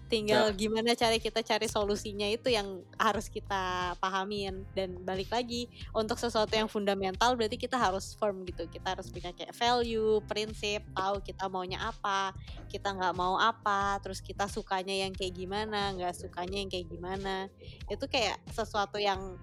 [0.06, 4.62] Tinggal gimana cara kita cari solusinya itu yang harus kita pahamin.
[4.78, 5.66] Dan balik lagi
[5.98, 8.70] untuk sesuatu yang fundamental berarti kita harus firm gitu.
[8.70, 12.38] Kita harus punya kayak value prinsip tahu kita maunya apa
[12.70, 17.50] kita nggak mau apa terus kita sukanya yang kayak gimana nggak sukanya yang kayak gimana.
[17.90, 19.42] Itu kayak sesuatu yang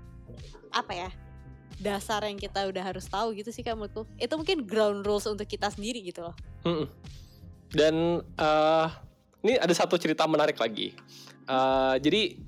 [0.73, 1.11] apa ya
[1.83, 5.45] dasar yang kita udah harus tahu gitu sih kamu tuh itu mungkin ground rules untuk
[5.51, 6.37] kita sendiri gitu loh.
[6.63, 6.87] Mm-mm.
[7.73, 8.89] Dan eh,
[9.43, 10.95] ini ada satu cerita menarik lagi.
[11.47, 12.39] Eh, jadi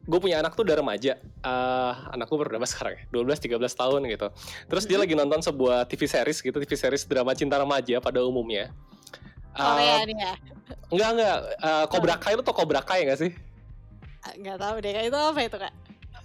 [0.00, 1.20] gue punya anak tuh udah remaja.
[1.20, 3.02] Eh, anakku baru berapa sekarang ya?
[3.12, 4.28] 12-13 tahun gitu.
[4.66, 5.02] Terus dia Mhm.
[5.04, 8.72] lagi nonton sebuah TV series gitu, TV series drama cinta remaja pada umumnya.
[9.50, 10.32] Eh, Korea nih ya
[10.90, 13.30] enggak enggak Eh, Cobra Kai lu tau Cobra Kai gak sih?
[14.20, 15.72] Ah, nggak tahu deh itu apa itu kak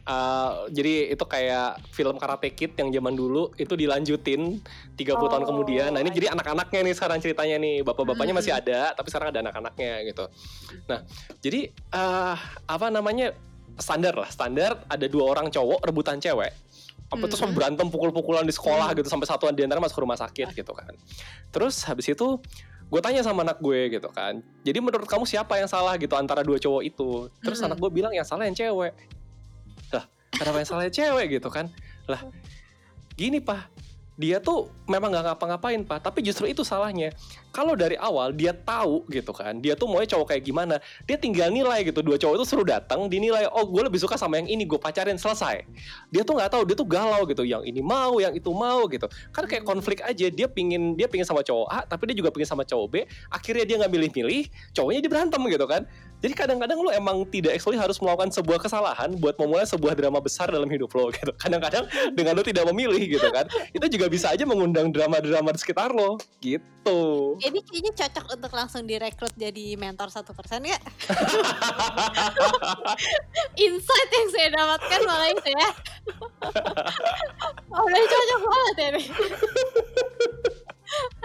[0.05, 4.61] Eh, jadi itu kayak film Karate Kid yang zaman dulu itu dilanjutin
[4.93, 5.89] 30 tahun Oh, kemudian.
[5.89, 7.81] Nah, ini jadi anak-anaknya nih sekarang ceritanya nih.
[7.81, 8.61] Bapak-bapaknya masih Hmm.
[8.61, 10.29] ada, tapi sekarang ada anak-anaknya gitu.
[10.85, 11.01] Nah,
[11.41, 12.37] jadi eh
[12.69, 13.33] apa namanya?
[13.75, 16.47] standar lah, standar ada dua orang cowok rebutan cewek.
[17.11, 17.51] Apa terus Mhm.
[17.51, 19.03] berantem pukul-pukulan di sekolah Hmm.
[19.03, 20.95] gitu sampai satuan di antara masuk rumah sakit gitu kan.
[21.51, 22.39] Terus habis itu
[22.87, 24.39] gue tanya sama anak gue gitu kan.
[24.63, 27.27] Jadi menurut kamu siapa yang salah gitu antara dua cowok itu?
[27.43, 27.67] Terus Mhm.
[27.67, 28.95] anak gue bilang yang salah yang cewek.
[29.93, 31.69] Lah, kenapa yang salah yang cewek gitu kan?
[32.05, 32.21] Lah,
[33.17, 33.69] gini pak,
[34.15, 37.11] dia tuh memang nggak ngapa-ngapain pak, tapi justru itu salahnya.
[37.51, 40.75] Kalau dari awal dia tahu gitu kan, dia tuh maunya cowok kayak gimana,
[41.07, 41.99] dia tinggal nilai gitu.
[41.99, 45.19] Dua cowok itu suruh datang, dinilai, oh gue lebih suka sama yang ini, gue pacarin
[45.19, 45.67] selesai.
[46.11, 49.07] Dia tuh nggak tahu, dia tuh galau gitu, yang ini mau, yang itu mau gitu.
[49.35, 52.47] Kan kayak konflik aja, dia pingin dia pingin sama cowok A, tapi dia juga pingin
[52.47, 52.95] sama cowok B.
[53.31, 55.83] Akhirnya dia nggak milih-milih, cowoknya dia berantem gitu kan.
[56.23, 60.49] Jadi kadang-kadang lu emang tidak actually harus melakukan sebuah kesalahan buat memulai sebuah drama besar
[60.49, 61.31] dalam hidup lo gitu.
[61.35, 65.91] Kadang-kadang dengan lu tidak memilih gitu kan, itu juga bisa aja mengundang drama-drama di sekitar
[65.91, 67.33] lo gitu.
[67.41, 70.77] ini kayaknya cocok untuk langsung direkrut jadi mentor satu persen ya
[73.65, 75.69] insight yang saya dapatkan malah itu ya
[77.73, 79.05] oh, udah cocok banget ya nih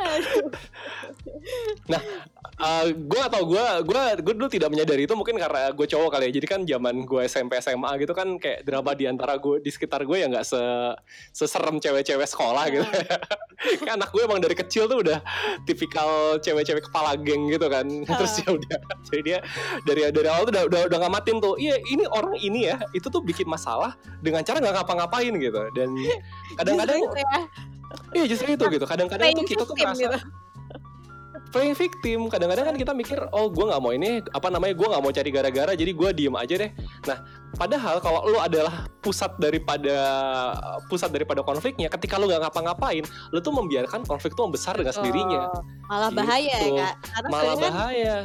[0.01, 0.49] Aduh.
[2.90, 6.29] gue gak tau gue gue gue dulu tidak menyadari itu mungkin karena gue cowok kali
[6.29, 6.33] ya.
[6.40, 10.05] Jadi kan zaman gue SMP SMA gitu kan kayak drama di antara gue di sekitar
[10.05, 10.61] gue ya nggak se
[11.33, 12.87] seserem cewek-cewek sekolah gitu.
[13.85, 15.20] Kan anak gue emang dari kecil tuh udah
[15.68, 17.85] tipikal cewek-cewek kepala geng gitu kan.
[18.09, 18.79] Terus ya udah
[19.12, 19.38] jadi dia
[19.85, 21.55] dari dari awal tuh udah udah, udah ngamatin tuh.
[21.61, 25.61] Iya ini orang ini ya itu tuh bikin masalah dengan cara nggak ngapa-ngapain gitu.
[25.77, 25.92] Dan
[26.59, 27.40] kadang-kadang ya,
[28.16, 28.87] iya justru itu gitu.
[28.88, 30.18] Kadang-kadang tuh kita tuh merasa gitu.
[31.50, 35.02] playing victim kadang-kadang kan kita mikir oh gue nggak mau ini apa namanya gue nggak
[35.02, 36.70] mau cari gara-gara jadi gue diem aja deh.
[37.10, 37.18] Nah
[37.58, 39.98] padahal kalau lu adalah pusat daripada
[40.86, 43.02] pusat daripada konfliknya ketika lu nggak ngapa-ngapain
[43.34, 45.50] lu tuh membiarkan konflik tuh membesar dengan sendirinya.
[45.50, 46.78] Oh, malah bahaya Gitu.
[46.78, 46.94] ya kak.
[47.10, 48.16] Karena malah kan bahaya.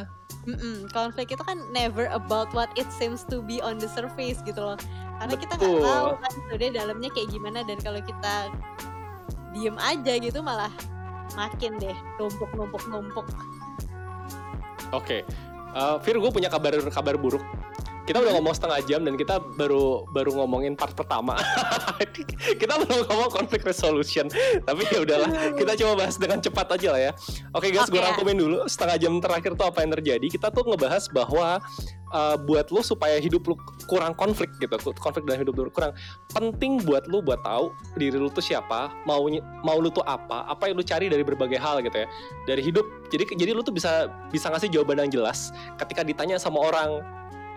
[0.46, 4.62] Mm-mm, konflik itu kan never about what it seems to be on the surface gitu
[4.62, 4.78] loh.
[5.18, 5.90] Karena kita nggak Betul.
[5.90, 8.34] tahu kan sebenarnya dalamnya kayak gimana dan kalau kita
[9.58, 10.70] diem aja gitu malah
[11.36, 13.28] makin deh numpuk numpuk numpuk.
[14.96, 15.28] Oke
[15.76, 17.44] Eh, Fir gue punya kabar kabar buruk
[18.06, 21.34] kita udah ngomong setengah jam dan kita baru baru ngomongin part pertama.
[22.62, 24.30] Kita belum ngomong conflict resolution.
[24.62, 27.12] Tapi ya udahlah kita coba bahas dengan cepat aja lah ya.
[27.58, 28.06] Oke guys gue Oke.
[28.06, 28.58] rangkumin dulu.
[28.70, 30.26] Setengah jam terakhir tuh apa yang terjadi?
[30.30, 31.58] Kita tuh ngebahas bahwa
[32.14, 33.56] uh, buat lu supaya hidup lu
[33.90, 35.96] kurang konflik gitu konflik dalam hidup lu kurang
[36.32, 39.26] penting buat lu buat tahu diri lu tuh siapa mau
[39.66, 42.08] mau lu tuh apa apa yang lu cari dari berbagai hal gitu ya
[42.46, 42.86] dari hidup.
[43.10, 45.50] Jadi jadi lu tuh bisa bisa ngasih jawaban yang jelas
[45.82, 47.02] ketika ditanya sama orang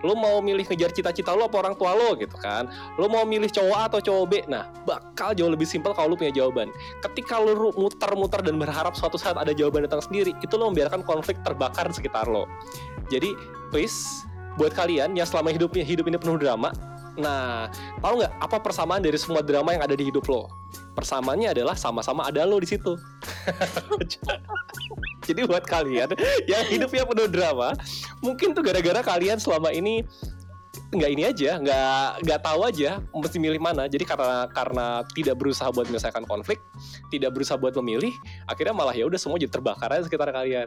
[0.05, 2.71] lu mau milih ngejar cita-cita lu apa orang tua lu gitu kan?
[2.95, 4.33] Lu mau milih cowok A atau cowok B?
[4.47, 6.71] Nah bakal jauh lebih simpel kalau lu punya jawaban.
[7.03, 11.39] Ketika ru- muter-muter dan berharap suatu saat ada jawaban datang sendiri itu lu membiarkan konflik
[11.41, 12.45] terbakar di sekitar lo
[13.09, 13.33] jadi
[13.73, 14.27] please
[14.59, 16.69] buat kalian yang selama hidupnya hidup ini penuh drama
[17.19, 17.67] nah
[17.99, 20.47] tahu nggak apa persamaan dari semua drama yang ada di hidup lo?
[20.95, 22.95] Persamaannya adalah sama-sama ada lo di situ
[25.29, 26.09] Jadi buat kalian
[26.49, 27.77] yang hidupnya penuh drama,
[28.25, 30.01] mungkin tuh gara-gara kalian selama ini
[30.89, 33.85] nggak ini aja, nggak nggak tahu aja mesti milih mana.
[33.85, 36.57] Jadi karena karena tidak berusaha buat menyelesaikan konflik,
[37.13, 38.13] tidak berusaha buat memilih,
[38.49, 40.65] akhirnya malah ya udah semua jadi terbakar aja sekitar kalian.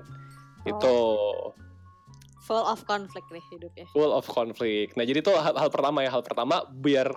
[0.63, 0.97] Itu
[2.47, 3.87] full of conflict nih hidupnya.
[3.91, 4.95] full of conflict.
[4.95, 7.11] Nah jadi itu hal, hal pertama ya, hal pertama biar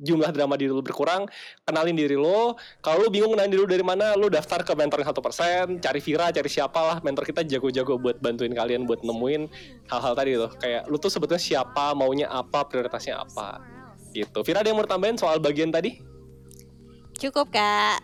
[0.00, 1.28] jumlah drama diri lu berkurang,
[1.68, 2.56] kenalin diri lu.
[2.80, 6.00] Kalau lu bingung kenalin diri lu dari mana, lu daftar ke mentoring satu persen, cari
[6.00, 6.96] Vira, cari siapa lah.
[7.04, 9.46] Mentor kita jago-jago buat bantuin kalian buat nemuin
[9.92, 10.50] hal-hal tadi tuh.
[10.56, 13.60] Kayak lu tuh sebetulnya siapa, maunya apa, prioritasnya apa.
[14.10, 14.40] Gitu.
[14.42, 16.00] Vira ada yang mau tambahin soal bagian tadi?
[17.20, 18.00] Cukup kak.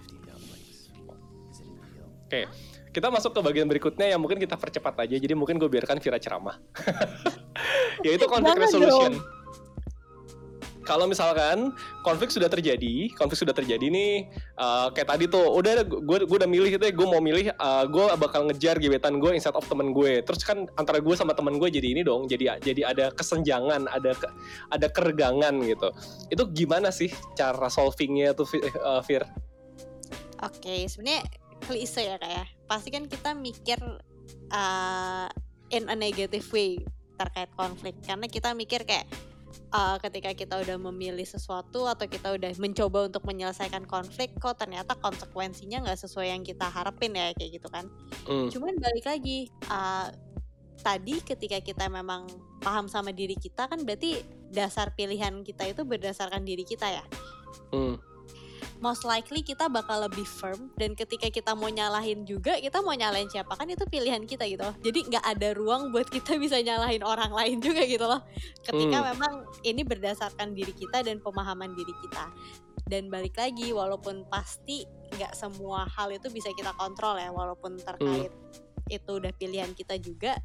[2.29, 2.45] Oke.
[2.93, 5.21] Kita masuk ke bagian berikutnya yang mungkin kita percepat aja.
[5.21, 6.57] Jadi mungkin gue biarkan Vira ceramah.
[8.07, 9.13] Yaitu conflict Jangan resolution.
[9.21, 9.36] dong.
[10.87, 11.75] Kalau misalkan
[12.07, 16.47] konflik sudah terjadi, konflik sudah terjadi nih, uh, kayak tadi tuh, udah gue gue udah
[16.47, 19.91] milih gitu ya, gue mau milih, uh, gue bakal ngejar gebetan gue instead of temen
[19.91, 20.23] gue.
[20.23, 24.15] Terus kan antara gue sama temen gue jadi ini dong, jadi jadi ada kesenjangan, ada
[24.15, 24.33] ke-
[24.71, 25.91] ada keregangan gitu.
[26.31, 28.47] Itu gimana sih cara solvingnya tuh,
[28.79, 29.27] uh, Fir?
[30.47, 31.27] Oke, sebenarnya
[31.67, 32.45] klise ya kak ya.
[32.71, 33.83] Pasti kan kita mikir
[34.55, 35.27] uh,
[35.75, 36.79] in a negative way
[37.17, 39.09] terkait konflik, karena kita mikir kayak
[39.73, 44.97] uh, ketika kita udah memilih sesuatu atau kita udah mencoba untuk menyelesaikan konflik, kok ternyata
[44.99, 47.87] konsekuensinya nggak sesuai yang kita harapin ya kayak gitu kan.
[48.27, 48.49] Hmm.
[48.49, 50.09] Cuman balik lagi, uh,
[50.81, 52.29] tadi ketika kita memang
[52.63, 57.05] paham sama diri kita kan berarti dasar pilihan kita itu berdasarkan diri kita ya.
[57.73, 57.99] Hmm.
[58.77, 63.27] Most likely kita bakal lebih firm dan ketika kita mau nyalahin juga kita mau nyalahin
[63.33, 64.77] siapa kan itu pilihan kita gitu loh.
[64.85, 68.21] Jadi nggak ada ruang buat kita bisa nyalahin orang lain juga gitu loh.
[68.61, 69.07] Ketika Hmm.
[69.17, 69.33] memang
[69.65, 72.29] ini berdasarkan diri kita dan pemahaman diri kita.
[72.87, 74.87] Dan balik lagi walaupun pasti
[75.17, 78.31] nggak semua hal itu bisa kita kontrol ya walaupun terkait
[78.87, 80.39] itu udah pilihan kita juga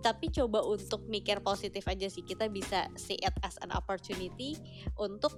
[0.00, 4.54] tapi coba untuk mikir positif aja sih kita bisa see it as an opportunity
[4.96, 5.34] untuk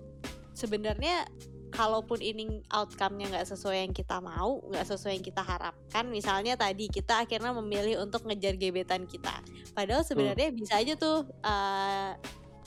[0.52, 1.24] sebenarnya
[1.68, 6.88] kalaupun ini outcome-nya nggak sesuai yang kita mau nggak sesuai yang kita harapkan misalnya tadi
[6.88, 9.40] kita akhirnya memilih untuk ngejar gebetan kita
[9.76, 12.12] padahal sebenarnya bisa aja tuh eh,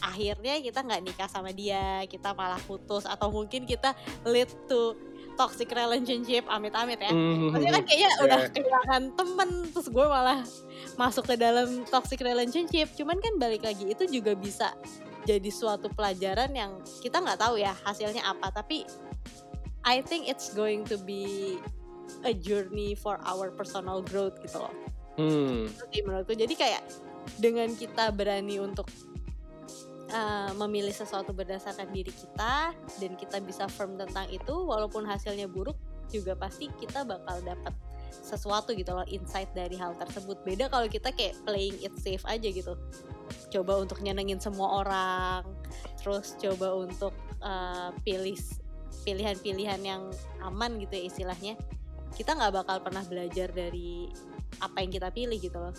[0.01, 3.93] akhirnya kita nggak nikah sama dia kita malah putus atau mungkin kita
[4.25, 4.97] lead to
[5.37, 7.49] toxic relationship amit-amit ya Hmm.
[7.49, 8.23] Maksudnya kan kayaknya Oke.
[8.27, 10.39] udah kehilangan temen Terus gue malah
[10.99, 14.75] masuk ke dalam toxic relationship Cuman kan balik lagi itu juga bisa
[15.25, 18.49] jadi suatu pelajaran yang kita nggak tahu ya hasilnya apa.
[18.49, 18.85] Tapi
[19.85, 21.57] I think it's going to be
[22.25, 24.73] a journey for our personal growth gitu loh.
[25.17, 25.69] Hmm.
[26.05, 26.33] Menurutku.
[26.33, 26.83] Jadi kayak
[27.37, 28.89] dengan kita berani untuk
[30.13, 35.77] uh, memilih sesuatu berdasarkan diri kita dan kita bisa firm tentang itu walaupun hasilnya buruk
[36.11, 37.73] juga pasti kita bakal dapat
[38.11, 40.43] sesuatu gitu loh insight dari hal tersebut.
[40.43, 42.75] Beda kalau kita kayak playing it safe aja gitu.
[43.51, 45.41] Coba untuk nyenengin semua orang
[45.99, 48.35] terus coba untuk uh, pilih
[49.07, 50.11] pilihan-pilihan yang
[50.43, 51.53] aman gitu ya istilahnya.
[52.11, 54.11] Kita nggak bakal pernah belajar dari
[54.59, 55.73] apa yang kita pilih gitu loh.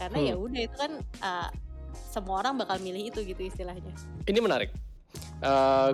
[0.00, 0.28] Karena Hmm.
[0.32, 1.48] ya udah itu kan uh,
[1.92, 3.92] semua orang bakal milih itu gitu istilahnya.
[4.24, 4.72] Ini menarik.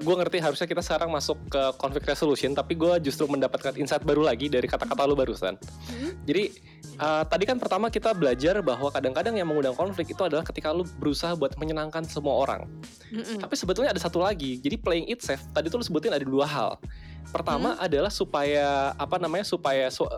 [0.04, 4.28] Gue ngerti harusnya kita sekarang masuk ke conflict resolution, tapi gue justru mendapatkan insight baru
[4.28, 5.56] lagi dari kata-kata lu barusan.
[5.88, 6.12] Hmm.
[6.28, 6.52] Jadi
[7.00, 10.84] uh, tadi kan pertama kita belajar bahwa kadang-kadang yang mengundang konflik itu adalah ketika lu
[11.00, 12.68] berusaha buat menyenangkan semua orang.
[13.08, 13.40] Mm-mm.
[13.40, 14.61] Tapi sebetulnya ada satu lagi.
[14.61, 16.76] Jadi playing it safe tadi tuh lu sebutin ada dua hal.
[17.32, 20.08] Pertama adalah supaya apa namanya supaya su-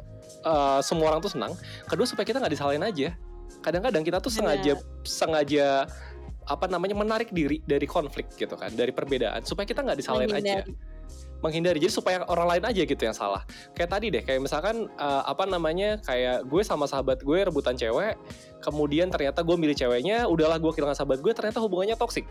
[0.42, 1.54] uh, semua orang tuh senang.
[1.86, 3.14] Kedua supaya kita nggak disalahin aja.
[3.60, 5.84] Kadang-kadang kita tuh sengaja sengaja
[6.50, 10.66] apa namanya menarik diri dari konflik gitu kan, dari perbedaan supaya kita nggak disalahin aja.
[11.40, 11.80] Menghindari.
[11.80, 13.46] jadi supaya orang lain aja gitu yang salah.
[13.72, 18.20] Kayak tadi deh kayak misalkan uh, apa namanya kayak gue sama sahabat gue rebutan cewek
[18.60, 22.28] kemudian ternyata gue milih ceweknya udahlah gue kehilangan sahabat gue ternyata hubungannya toksik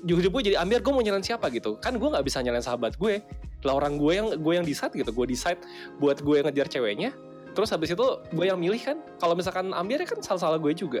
[0.00, 1.76] jujur gue jadi ambil gue mau nyalain siapa gitu.
[1.80, 3.20] Kan gue nggak bisa nyalain sahabat gue.
[3.62, 5.12] Lah orang gue yang gue yang decide gitu.
[5.12, 5.60] Gue decide
[6.00, 7.12] buat gue yang ngejar ceweknya
[7.52, 11.00] terus habis itu gue yang milih kan kalau misalkan ambil ya kan salah-salah gue juga.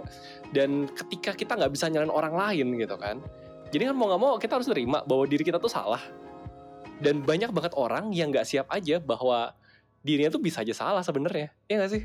[0.52, 3.20] Dan ketika kita nggak bisa nyalain orang lain gitu kan
[3.72, 6.04] jadi kan mau nggak mau kita harus terima bahwa diri kita tuh salah.
[7.00, 9.56] Dan banyak banget orang yang nggak siap aja bahwa
[10.04, 11.50] dirinya tuh bisa aja salah sebenarnya.
[11.66, 12.04] Ya nggak sih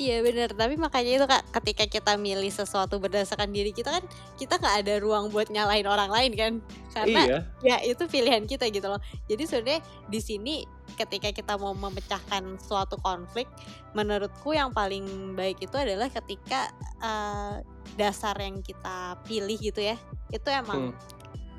[0.00, 4.04] Iya bener, tapi makanya itu kak ketika kita milih sesuatu berdasarkan diri kita kan
[4.40, 6.52] kita nggak ada ruang buat nyalahin orang lain kan
[6.96, 8.96] karena iya ya itu pilihan kita gitu loh.
[9.28, 10.64] Jadi sebenarnya di sini
[10.96, 13.44] ketika kita mau memecahkan suatu konflik,
[13.92, 16.72] menurutku yang paling baik itu adalah ketika
[17.04, 17.60] eh,
[18.00, 20.00] dasar yang kita pilih gitu ya,
[20.32, 20.96] itu emang Hmm.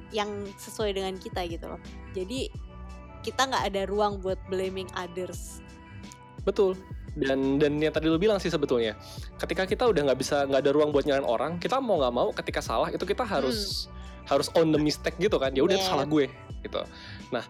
[0.10, 1.82] yang sesuai dengan kita gitu loh.
[2.18, 2.50] Jadi
[3.22, 5.62] kita nggak ada ruang buat blaming others.
[6.42, 6.74] betul
[7.12, 8.95] dan dan yang tadi lu bilang sih sebetulnya
[9.36, 12.32] ketika kita udah nggak bisa nggak ada ruang buat nyalain orang kita mau nggak mau
[12.32, 13.91] ketika salah itu kita harus
[14.32, 15.88] harus on the mistake gitu kan ya udah Yes.
[15.91, 16.32] salah gue
[16.64, 16.82] gitu.
[17.36, 17.43] Nah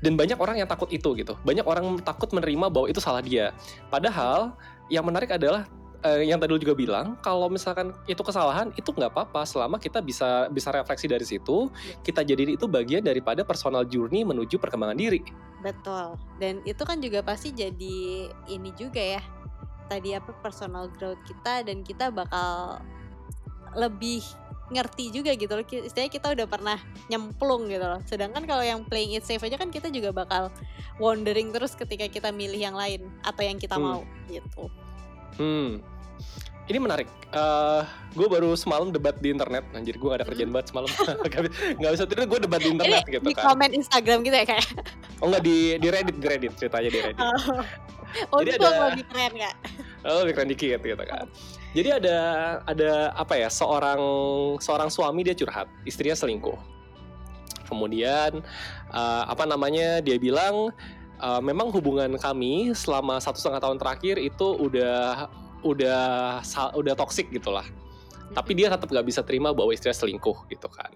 [0.00, 1.36] dan banyak orang yang takut itu gitu.
[1.44, 3.52] Banyak orang takut menerima bahwa itu salah dia.
[3.88, 4.56] Padahal
[4.92, 5.68] yang menarik adalah
[6.06, 9.98] eh, yang tadi lu juga bilang kalau misalkan itu kesalahan itu nggak apa-apa selama kita
[9.98, 11.66] bisa bisa refleksi dari situ
[12.06, 15.20] kita jadiin itu bagian daripada personal journey menuju perkembangan diri
[15.66, 16.14] Betul.
[16.38, 19.22] Dan itu kan juga pasti jadi ini juga ya.
[19.90, 22.78] Tadi apa personal growth kita dan kita bakal
[23.74, 24.22] lebih
[24.70, 25.62] ngerti juga gitu loh.
[25.66, 26.78] Istilahnya kita udah pernah
[27.10, 27.98] nyemplung gitu loh.
[28.06, 30.50] Sedangkan kalau yang playing it safe aja kan kita juga bakal
[31.02, 33.84] wondering terus ketika kita milih yang lain atau yang kita Hmm.
[33.86, 34.00] mau
[34.30, 34.70] gitu.
[35.38, 35.82] Hmm.
[36.66, 37.06] Ini menarik.
[37.30, 39.62] Eh, gue baru semalam debat di internet.
[39.70, 40.90] Anjir, gue gak ada kerjaan banget semalam.
[41.30, 43.44] Gak bi- Gak bisa tidur, gue debat di internet Ini gitu di kan.
[43.54, 44.66] komen Instagram gitu ya kayak.
[45.16, 47.22] Oh enggak di di Reddit, di Reddit ceritanya di Reddit.
[48.34, 49.54] oh Jadi itu ada- lebih keren gak?
[50.02, 51.26] Oh, lebih keren dikit gitu kan.
[51.70, 52.16] Jadi ada
[52.64, 53.46] ada apa ya?
[53.46, 54.00] Seorang
[54.58, 56.58] seorang suami dia curhat, istrinya selingkuh.
[57.64, 58.42] Kemudian
[58.90, 59.98] eh, apa namanya?
[60.00, 60.70] Dia bilang
[61.16, 65.30] eh, memang hubungan kami selama satu setengah tahun terakhir itu udah
[65.64, 66.40] udah
[66.76, 67.64] udah toksik gitulah.
[68.34, 70.90] Tapi dia tetap gak bisa terima bahwa istrinya selingkuh gitu kan.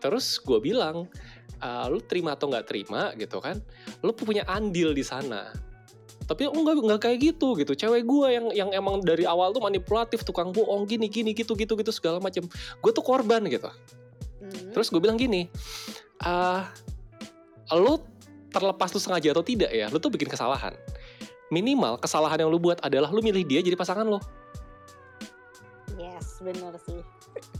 [0.00, 1.06] Terus gue bilang,
[1.60, 3.60] "Ah, lu terima atau nggak terima gitu kan?
[4.00, 5.52] Lu punya andil di sana.
[6.24, 7.76] Tapi oh, nggak nggak kayak gitu gitu.
[7.76, 11.76] Cewek gue yang yang emang dari awal tuh manipulatif, tukang bohong gini gini gitu gitu
[11.76, 12.46] gitu segala macem.
[12.80, 13.68] Gue tuh korban gitu.
[14.70, 15.50] Terus gue bilang gini,
[16.22, 16.70] ah,
[17.74, 17.98] lu
[18.50, 20.74] terlepas lu sengaja atau tidak ya, lu tuh bikin kesalahan.
[21.50, 24.22] Minimal kesalahan yang lu buat adalah lu milih dia jadi pasangan lo.
[25.98, 27.02] Yes, bener sih.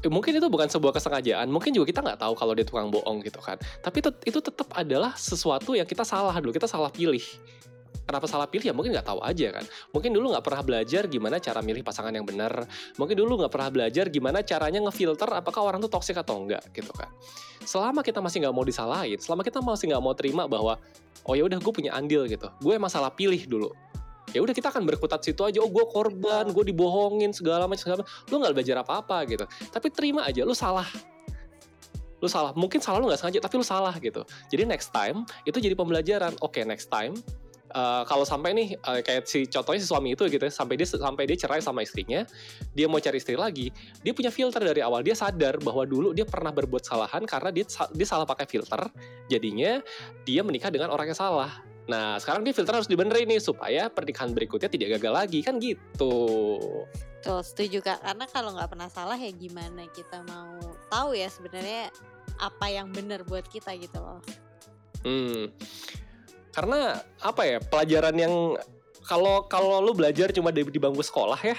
[0.00, 3.20] Eh, mungkin itu bukan sebuah kesengajaan mungkin juga kita nggak tahu kalau dia tukang bohong
[3.20, 3.60] gitu kan.
[3.84, 7.20] Tapi tet- itu tetap adalah sesuatu yang kita salah dulu kita salah pilih.
[8.08, 8.66] Kenapa salah pilih?
[8.70, 9.64] Ya mungkin nggak tahu aja kan.
[9.92, 12.64] Mungkin dulu nggak pernah belajar gimana cara milih pasangan yang benar
[12.96, 16.90] mungkin dulu nggak pernah belajar gimana caranya ngefilter apakah orang tuh toksik atau enggak gitu
[16.96, 17.12] kan.
[17.62, 20.80] Selama kita masih nggak mau disalahin selama kita masih nggak mau terima bahwa
[21.30, 22.50] oh ya udah gue punya andil gitu.
[22.58, 23.70] Gue emang salah pilih dulu.
[24.34, 25.62] Ya udah kita akan berkutat situ aja.
[25.62, 28.10] Oh gue korban gue dibohongin segala macam segala macam.
[28.26, 29.46] Lu nggak belajar apa apa gitu.
[29.70, 30.86] Tapi terima aja lu salah.
[32.18, 32.50] Lu salah.
[32.58, 34.26] Mungkin salah lu nggak sengaja tapi lu salah gitu.
[34.50, 36.34] Jadi next time itu jadi pembelajaran.
[36.42, 37.14] Oke next time
[37.70, 40.86] eh, kalau sampai nih eh, kayak si contohnya si suami itu gitu ya sampai dia
[40.86, 42.26] sampai dia cerai sama istrinya
[42.74, 43.70] dia mau cari istri lagi
[44.02, 47.64] dia punya filter dari awal dia sadar bahwa dulu dia pernah berbuat kesalahan karena dia
[47.94, 48.90] dia salah pakai filter
[49.30, 49.80] jadinya
[50.26, 51.50] dia menikah dengan orang yang salah
[51.88, 56.14] nah sekarang dia filter harus dibenerin nih supaya pernikahan berikutnya tidak gagal lagi kan gitu
[57.20, 60.56] Tuh setuju kak karena kalau nggak pernah salah ya gimana kita mau
[60.88, 61.92] tahu ya sebenarnya
[62.40, 64.24] apa yang benar buat kita gitu loh.
[65.04, 65.52] Hmm.
[66.50, 68.34] Karena apa ya pelajaran yang
[69.06, 71.56] kalau kalau lu belajar cuma di, di bangku sekolah ya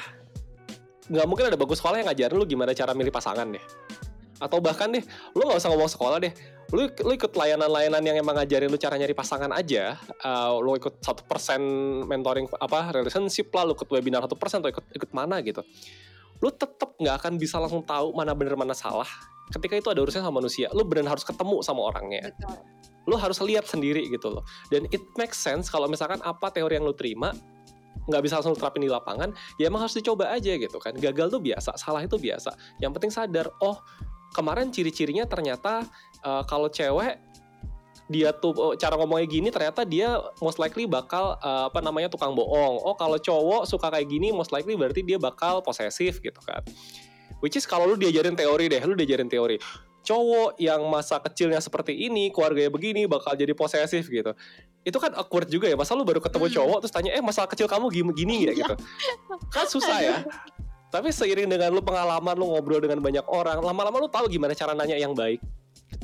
[1.12, 3.64] nggak mungkin ada bangku sekolah yang ngajarin lu gimana cara milih pasangan deh.
[4.40, 5.04] Atau bahkan deh
[5.36, 6.34] lu nggak usah ngomong sekolah deh
[6.72, 11.04] lu lu ikut layanan-layanan yang emang ngajarin lu cara nyari pasangan aja uh, lu ikut
[11.04, 11.60] satu persen
[12.08, 15.60] mentoring apa relationship lah lu ikut webinar satu persen atau ikut ikut mana gitu.
[16.40, 19.08] Lu tetap nggak akan bisa langsung tahu mana bener mana salah
[19.52, 20.72] ketika itu ada urusan sama manusia.
[20.72, 22.32] Lu benar harus ketemu sama orangnya.
[22.32, 22.81] Betul.
[23.10, 24.44] Lu harus lihat sendiri gitu loh.
[24.70, 27.34] Dan it makes sense kalau misalkan apa teori yang lu terima
[28.10, 29.30] nggak bisa langsung terapin di lapangan
[29.62, 30.94] ya emang harus dicoba aja gitu kan.
[30.98, 32.54] Gagal tuh biasa salah itu biasa.
[32.82, 33.82] Yang penting sadar oh
[34.34, 35.86] kemarin ciri-cirinya ternyata
[36.22, 37.18] eh, kalau cewek
[38.12, 42.34] dia tuh oh, cara ngomongnya gini ternyata dia most likely bakal eh, apa namanya tukang
[42.34, 42.82] bohong.
[42.82, 46.62] Oh kalau cowok suka kayak gini most likely berarti dia bakal posesif gitu kan.
[47.42, 49.58] Which is kalau lu diajarin teori deh lu diajarin teori
[50.02, 54.34] cowok yang masa kecilnya seperti ini, keluarganya begini, bakal jadi posesif gitu.
[54.82, 55.78] Itu kan awkward juga ya.
[55.78, 56.56] Masa lu baru ketemu Hmm.
[56.58, 58.74] cowok terus tanya, eh masa kecil kamu gini, gini ya gitu.
[59.54, 60.16] Kan susah ya.
[60.92, 64.76] Tapi seiring dengan lu pengalaman, lu ngobrol dengan banyak orang, lama-lama lu tahu gimana cara
[64.76, 65.40] nanya yang baik.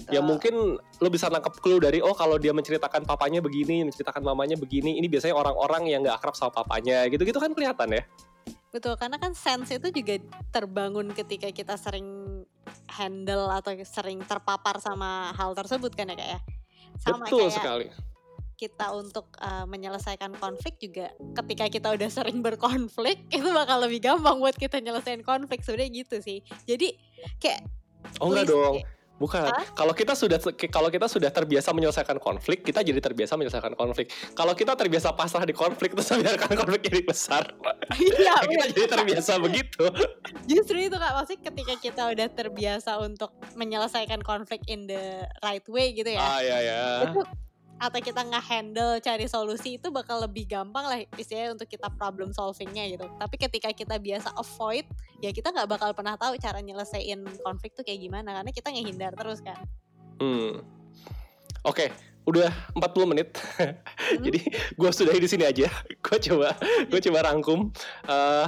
[0.08, 4.56] Ya mungkin lu bisa nangkep clue dari oh kalau dia menceritakan papanya begini, menceritakan mamanya
[4.56, 8.04] begini, ini biasanya orang-orang yang nggak akrab sama papanya, gitu-gitu kan kelihatan ya.
[8.72, 10.16] Betul, karena kan sense itu juga
[10.56, 12.08] terbangun ketika kita sering
[12.90, 16.40] handle atau sering terpapar sama hal tersebut kan ya kak ya.
[16.98, 17.88] Sama Betul kayak sekali.
[18.58, 24.42] kita untuk uh, menyelesaikan konflik juga ketika kita udah sering berkonflik itu bakal lebih gampang
[24.42, 26.42] buat kita nyelesain konflik sebenarnya gitu sih.
[26.66, 26.98] Jadi
[27.38, 27.62] kayak
[28.22, 28.82] Oh enggak dong.
[29.18, 29.50] Bukan.
[29.74, 30.38] Kalau kita sudah
[30.70, 34.14] kalau kita sudah terbiasa menyelesaikan konflik, kita jadi terbiasa menyelesaikan konflik.
[34.38, 37.44] Kalau kita terbiasa pasrah di konflik terus biarkan konflik jadi besar,
[37.98, 39.90] Iya, kita jadi terbiasa begitu.
[40.46, 45.92] justru itu kak maksudnya ketika kita udah terbiasa untuk menyelesaikan konflik in the right way
[45.98, 46.22] gitu ya.
[46.22, 46.82] Ah ya ya.
[47.10, 47.22] itu
[47.78, 52.34] atau kita nggak handle cari solusi itu bakal lebih gampang lah istilahnya untuk kita problem
[52.34, 54.86] solvingnya gitu tapi ketika kita biasa avoid
[55.22, 59.14] ya kita nggak bakal pernah tahu cara nyelesain konflik tuh kayak gimana karena kita ngehindar
[59.14, 59.62] terus kan
[60.18, 60.66] Hmm.
[61.62, 61.94] Oke,
[62.26, 63.38] udah 40 menit.
[64.26, 64.40] Jadi
[64.74, 65.70] gue sudahi di sini aja.
[66.02, 66.58] Gue coba,
[66.90, 67.70] gue coba rangkum.
[68.10, 68.48] Eh,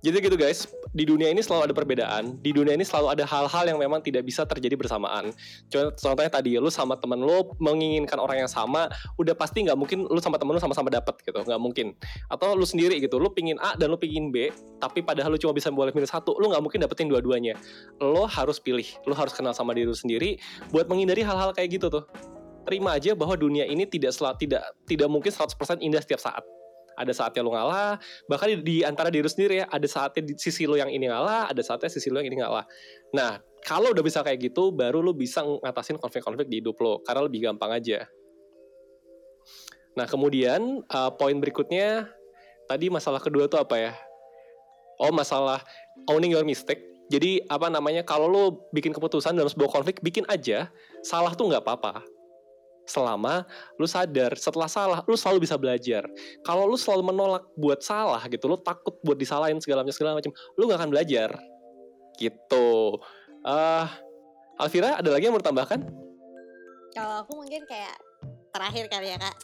[0.00, 0.64] jadi gitu guys,
[0.96, 2.40] di dunia ini selalu ada perbedaan.
[2.40, 5.28] Di dunia ini selalu ada hal-hal yang memang tidak bisa terjadi bersamaan.
[5.68, 8.88] Contoh- Contohnya tadi, lu sama temen lu menginginkan orang yang sama,
[9.20, 11.92] udah pasti nggak mungkin lu sama temen lu sama-sama dapet gitu, nggak mungkin.
[12.32, 14.48] Atau lu sendiri gitu, lu pingin A dan lu pingin B,
[14.80, 17.54] tapi padahal lu cuma bisa boleh milih satu, lu nggak mungkin dapetin dua-duanya.
[18.00, 20.40] Lo harus pilih, lu harus kenal sama diri lu sendiri,
[20.74, 22.08] buat menghindari hal-hal kayak gitu tuh.
[22.66, 26.44] Terima aja bahwa dunia ini tidak tidak tidak mungkin 100% indah setiap saat.
[27.00, 27.96] Ada saatnya lu ngalah,
[28.28, 31.48] bahkan di, di antara diri sendiri ya, ada saatnya di sisi lu yang ini ngalah,
[31.48, 32.68] ada saatnya sisi lu yang ini ngalah.
[33.16, 37.24] Nah, kalau udah bisa kayak gitu, baru lu bisa ngatasin konflik-konflik di hidup lo, karena
[37.24, 38.04] lebih gampang aja.
[39.96, 42.04] Nah, kemudian uh, poin berikutnya,
[42.68, 43.92] tadi masalah kedua tuh apa ya?
[45.00, 45.64] Oh, masalah
[46.12, 46.84] owning your mistake.
[47.08, 48.04] Jadi apa namanya?
[48.04, 50.68] Kalau lo bikin keputusan dalam sebuah konflik, bikin aja.
[51.00, 52.04] Salah tuh nggak apa-apa.
[52.90, 53.46] Selama
[53.78, 56.02] lu sadar, setelah salah, lu selalu bisa belajar.
[56.42, 60.34] Kalau lu selalu menolak buat salah gitu, lu takut buat disalahin segala macam segala macam,
[60.58, 61.30] lu nggak akan belajar.
[62.18, 62.98] Gitu.
[63.46, 63.86] eh
[64.60, 66.10] Alvira, ada lagi yang mau ditambahkan?
[66.94, 67.96] kalau aku mungkin kayak
[68.50, 69.36] terakhir kali ya kak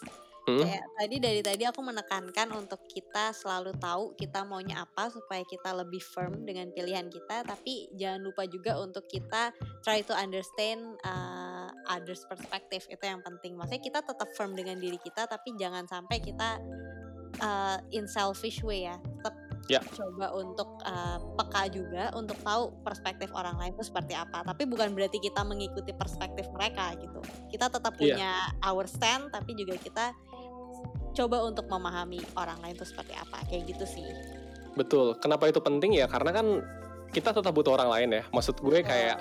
[0.47, 0.63] Hmm?
[0.63, 5.75] kayak tadi dari tadi aku menekankan untuk kita selalu tahu kita maunya apa supaya kita
[5.75, 9.51] lebih firm dengan pilihan kita tapi jangan lupa juga untuk kita
[9.83, 14.99] try to understand uh, others perspective itu yang penting maksudnya kita tetap firm dengan diri
[15.01, 16.61] kita tapi jangan sampai kita
[17.43, 19.35] uh, in selfish way ya tetap
[19.67, 19.83] Ya.
[19.83, 24.95] coba untuk uh, peka juga untuk tahu perspektif orang lain itu seperti apa tapi bukan
[24.95, 27.19] berarti kita mengikuti perspektif mereka gitu
[27.51, 28.15] kita tetap Iya.
[28.15, 28.33] punya
[28.63, 30.15] our stand tapi juga kita
[31.19, 34.07] coba untuk memahami orang lain itu seperti apa kayak gitu sih
[34.77, 35.17] Betul.
[35.19, 36.07] Kenapa itu penting ya?
[36.07, 36.47] Karena kan
[37.11, 38.23] kita tetap butuh orang lain ya.
[38.29, 39.17] Maksud gue kayak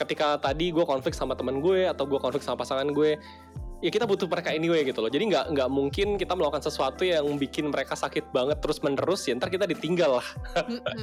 [0.00, 3.20] ketika tadi gue konflik sama teman gue atau gue konflik sama pasangan gue,
[3.80, 5.12] ya kita butuh mereka anyway gitu loh.
[5.12, 9.36] Jadi nggak nggak mungkin kita melakukan sesuatu yang bikin mereka sakit banget terus menerus ya
[9.36, 10.28] ntar kita ditinggal lah.
[10.64, 10.96] Bener.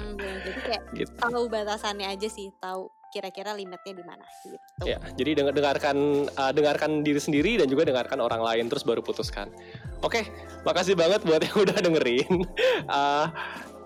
[0.45, 1.13] jadi kayak Gitu.
[1.21, 6.51] tahu batasannya aja sih tahu kira-kira limitnya di mana gitu Ya, jadi dengar dengarkan uh,
[6.51, 9.47] dengarkan diri sendiri dan juga dengarkan orang lain terus baru putuskan.
[10.03, 10.27] Oke,
[10.67, 12.43] makasih banget buat yang udah dengerin.
[12.85, 13.31] Uh,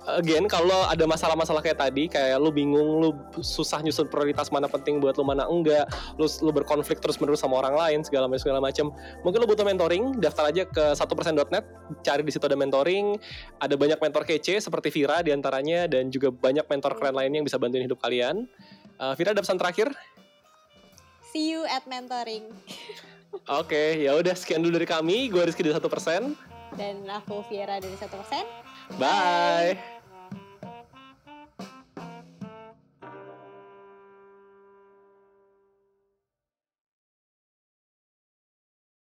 [0.07, 3.09] again, kalau ada masalah-masalah kayak tadi, kayak lu bingung, lu
[3.41, 5.85] susah nyusun prioritas mana penting buat lu mana enggak,
[6.17, 8.89] lu lu berkonflik terus menerus sama orang lain segala macam segala macam.
[9.21, 11.65] Mungkin lu butuh mentoring, daftar aja ke 1%.net,
[12.01, 13.17] cari di situ ada mentoring,
[13.61, 17.47] ada banyak mentor kece seperti Vira di antaranya dan juga banyak mentor keren lainnya yang
[17.47, 18.49] bisa bantuin hidup kalian.
[19.01, 19.89] Uh, Vira ada pesan terakhir?
[21.31, 22.43] see you at mentoring
[23.47, 25.31] Oke, ya udah sekian dulu dari kami.
[25.31, 26.35] Gue Rizky dari 1%.
[26.75, 28.43] dan aku Viera dari satu persen
[28.97, 29.77] Bye.